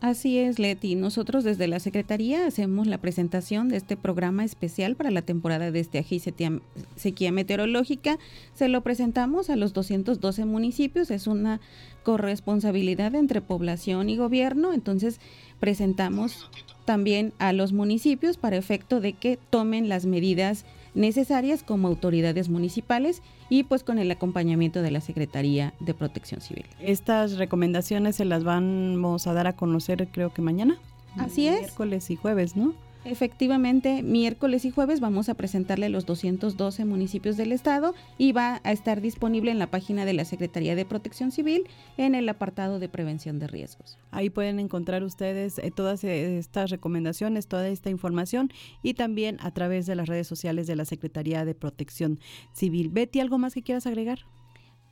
Así 0.00 0.38
es, 0.38 0.58
Leti. 0.58 0.94
Nosotros 0.94 1.42
desde 1.42 1.68
la 1.68 1.80
Secretaría 1.80 2.46
hacemos 2.46 2.86
la 2.86 2.98
presentación 2.98 3.68
de 3.68 3.78
este 3.78 3.96
programa 3.96 4.44
especial 4.44 4.94
para 4.94 5.10
la 5.10 5.22
temporada 5.22 5.70
de 5.70 5.80
estiaje 5.80 6.16
y 6.16 6.22
sequía 6.96 7.32
meteorológica. 7.32 8.18
Se 8.54 8.68
lo 8.68 8.82
presentamos 8.82 9.48
a 9.48 9.56
los 9.56 9.72
212 9.72 10.44
municipios. 10.44 11.10
Es 11.10 11.26
una 11.26 11.60
corresponsabilidad 12.02 13.14
entre 13.14 13.40
población 13.40 14.10
y 14.10 14.18
gobierno. 14.18 14.74
Entonces, 14.74 15.18
presentamos 15.60 16.50
también 16.84 17.32
a 17.38 17.54
los 17.54 17.72
municipios 17.72 18.36
para 18.36 18.56
efecto 18.56 19.00
de 19.00 19.14
que 19.14 19.38
tomen 19.48 19.88
las 19.88 20.04
medidas 20.04 20.64
necesarias 20.64 20.74
como 21.62 21.88
autoridades 21.88 22.48
municipales 22.48 23.22
y 23.48 23.64
pues 23.64 23.84
con 23.84 23.98
el 23.98 24.10
acompañamiento 24.10 24.82
de 24.82 24.90
la 24.90 25.00
Secretaría 25.00 25.74
de 25.78 25.94
Protección 25.94 26.40
Civil. 26.40 26.64
Estas 26.80 27.36
recomendaciones 27.36 28.16
se 28.16 28.24
las 28.24 28.42
vamos 28.42 29.26
a 29.26 29.32
dar 29.32 29.46
a 29.46 29.54
conocer 29.54 30.08
creo 30.10 30.32
que 30.32 30.42
mañana. 30.42 30.78
Así 31.18 31.46
es. 31.48 31.60
Miércoles 31.60 32.10
y 32.10 32.16
jueves, 32.16 32.56
¿no? 32.56 32.74
Efectivamente, 33.08 34.02
miércoles 34.02 34.64
y 34.64 34.72
jueves 34.72 34.98
vamos 34.98 35.28
a 35.28 35.34
presentarle 35.34 35.88
los 35.90 36.06
212 36.06 36.84
municipios 36.84 37.36
del 37.36 37.52
estado 37.52 37.94
y 38.18 38.32
va 38.32 38.60
a 38.64 38.72
estar 38.72 39.00
disponible 39.00 39.52
en 39.52 39.60
la 39.60 39.70
página 39.70 40.04
de 40.04 40.12
la 40.12 40.24
Secretaría 40.24 40.74
de 40.74 40.84
Protección 40.84 41.30
Civil 41.30 41.68
en 41.98 42.16
el 42.16 42.28
apartado 42.28 42.80
de 42.80 42.88
prevención 42.88 43.38
de 43.38 43.46
riesgos. 43.46 43.96
Ahí 44.10 44.28
pueden 44.28 44.58
encontrar 44.58 45.04
ustedes 45.04 45.58
eh, 45.58 45.70
todas 45.70 46.02
eh, 46.02 46.36
estas 46.36 46.70
recomendaciones, 46.70 47.46
toda 47.46 47.68
esta 47.68 47.90
información 47.90 48.50
y 48.82 48.94
también 48.94 49.36
a 49.40 49.52
través 49.52 49.86
de 49.86 49.94
las 49.94 50.08
redes 50.08 50.26
sociales 50.26 50.66
de 50.66 50.74
la 50.74 50.84
Secretaría 50.84 51.44
de 51.44 51.54
Protección 51.54 52.18
Civil. 52.54 52.88
Betty, 52.88 53.20
¿algo 53.20 53.38
más 53.38 53.54
que 53.54 53.62
quieras 53.62 53.86
agregar? 53.86 54.18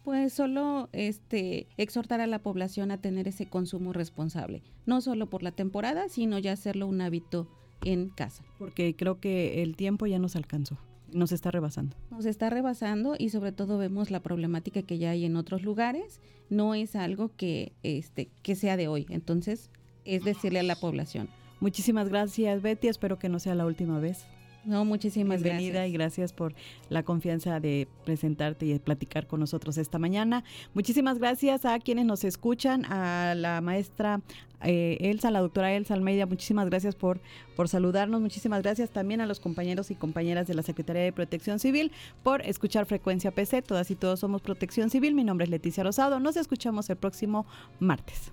Pues 0.04 0.32
solo 0.32 0.88
este 0.92 1.66
exhortar 1.78 2.20
a 2.20 2.28
la 2.28 2.38
población 2.38 2.92
a 2.92 3.00
tener 3.00 3.26
ese 3.26 3.46
consumo 3.46 3.92
responsable, 3.92 4.62
no 4.86 5.00
solo 5.00 5.28
por 5.28 5.42
la 5.42 5.50
temporada, 5.50 6.08
sino 6.08 6.38
ya 6.38 6.52
hacerlo 6.52 6.86
un 6.86 7.00
hábito 7.00 7.48
en 7.84 8.08
casa. 8.08 8.44
Porque 8.58 8.94
creo 8.96 9.20
que 9.20 9.62
el 9.62 9.76
tiempo 9.76 10.06
ya 10.06 10.18
nos 10.18 10.36
alcanzó, 10.36 10.78
nos 11.12 11.32
está 11.32 11.50
rebasando. 11.50 11.96
Nos 12.10 12.26
está 12.26 12.50
rebasando 12.50 13.14
y 13.18 13.30
sobre 13.30 13.52
todo 13.52 13.78
vemos 13.78 14.10
la 14.10 14.20
problemática 14.20 14.82
que 14.82 14.98
ya 14.98 15.10
hay 15.10 15.24
en 15.24 15.36
otros 15.36 15.62
lugares. 15.62 16.20
No 16.50 16.74
es 16.74 16.96
algo 16.96 17.30
que, 17.36 17.72
este, 17.82 18.30
que 18.42 18.54
sea 18.54 18.76
de 18.76 18.88
hoy. 18.88 19.06
Entonces, 19.08 19.70
es 20.04 20.24
decirle 20.24 20.60
a 20.60 20.64
la 20.64 20.76
población. 20.76 21.28
Muchísimas 21.60 22.08
gracias, 22.08 22.60
Betty. 22.60 22.88
Espero 22.88 23.18
que 23.18 23.28
no 23.28 23.38
sea 23.38 23.54
la 23.54 23.64
última 23.64 23.98
vez. 23.98 24.26
No, 24.64 24.84
muchísimas 24.84 25.42
Bienvenida 25.42 25.86
y 25.86 25.92
gracias 25.92 26.32
por 26.32 26.54
la 26.88 27.02
confianza 27.02 27.60
de 27.60 27.86
presentarte 28.04 28.66
y 28.66 28.72
de 28.72 28.80
platicar 28.80 29.26
con 29.26 29.40
nosotros 29.40 29.76
esta 29.76 29.98
mañana. 29.98 30.44
Muchísimas 30.72 31.18
gracias 31.18 31.64
a 31.64 31.78
quienes 31.78 32.06
nos 32.06 32.24
escuchan, 32.24 32.84
a 32.86 33.34
la 33.34 33.60
maestra 33.60 34.22
eh, 34.62 34.96
Elsa, 35.00 35.30
la 35.30 35.40
doctora 35.40 35.74
Elsa 35.74 35.94
Almeida, 35.94 36.24
muchísimas 36.24 36.68
gracias 36.70 36.94
por, 36.94 37.20
por 37.56 37.68
saludarnos, 37.68 38.20
muchísimas 38.20 38.62
gracias 38.62 38.90
también 38.90 39.20
a 39.20 39.26
los 39.26 39.38
compañeros 39.38 39.90
y 39.90 39.94
compañeras 39.94 40.46
de 40.46 40.54
la 40.54 40.62
Secretaría 40.62 41.02
de 41.02 41.12
Protección 41.12 41.58
Civil 41.58 41.92
por 42.22 42.40
escuchar 42.42 42.86
Frecuencia 42.86 43.30
PC, 43.30 43.60
todas 43.62 43.90
y 43.90 43.96
todos 43.96 44.20
somos 44.20 44.40
Protección 44.40 44.88
Civil, 44.88 45.14
mi 45.14 45.24
nombre 45.24 45.44
es 45.44 45.50
Leticia 45.50 45.84
Rosado, 45.84 46.20
nos 46.20 46.36
escuchamos 46.36 46.88
el 46.88 46.96
próximo 46.96 47.46
martes. 47.80 48.32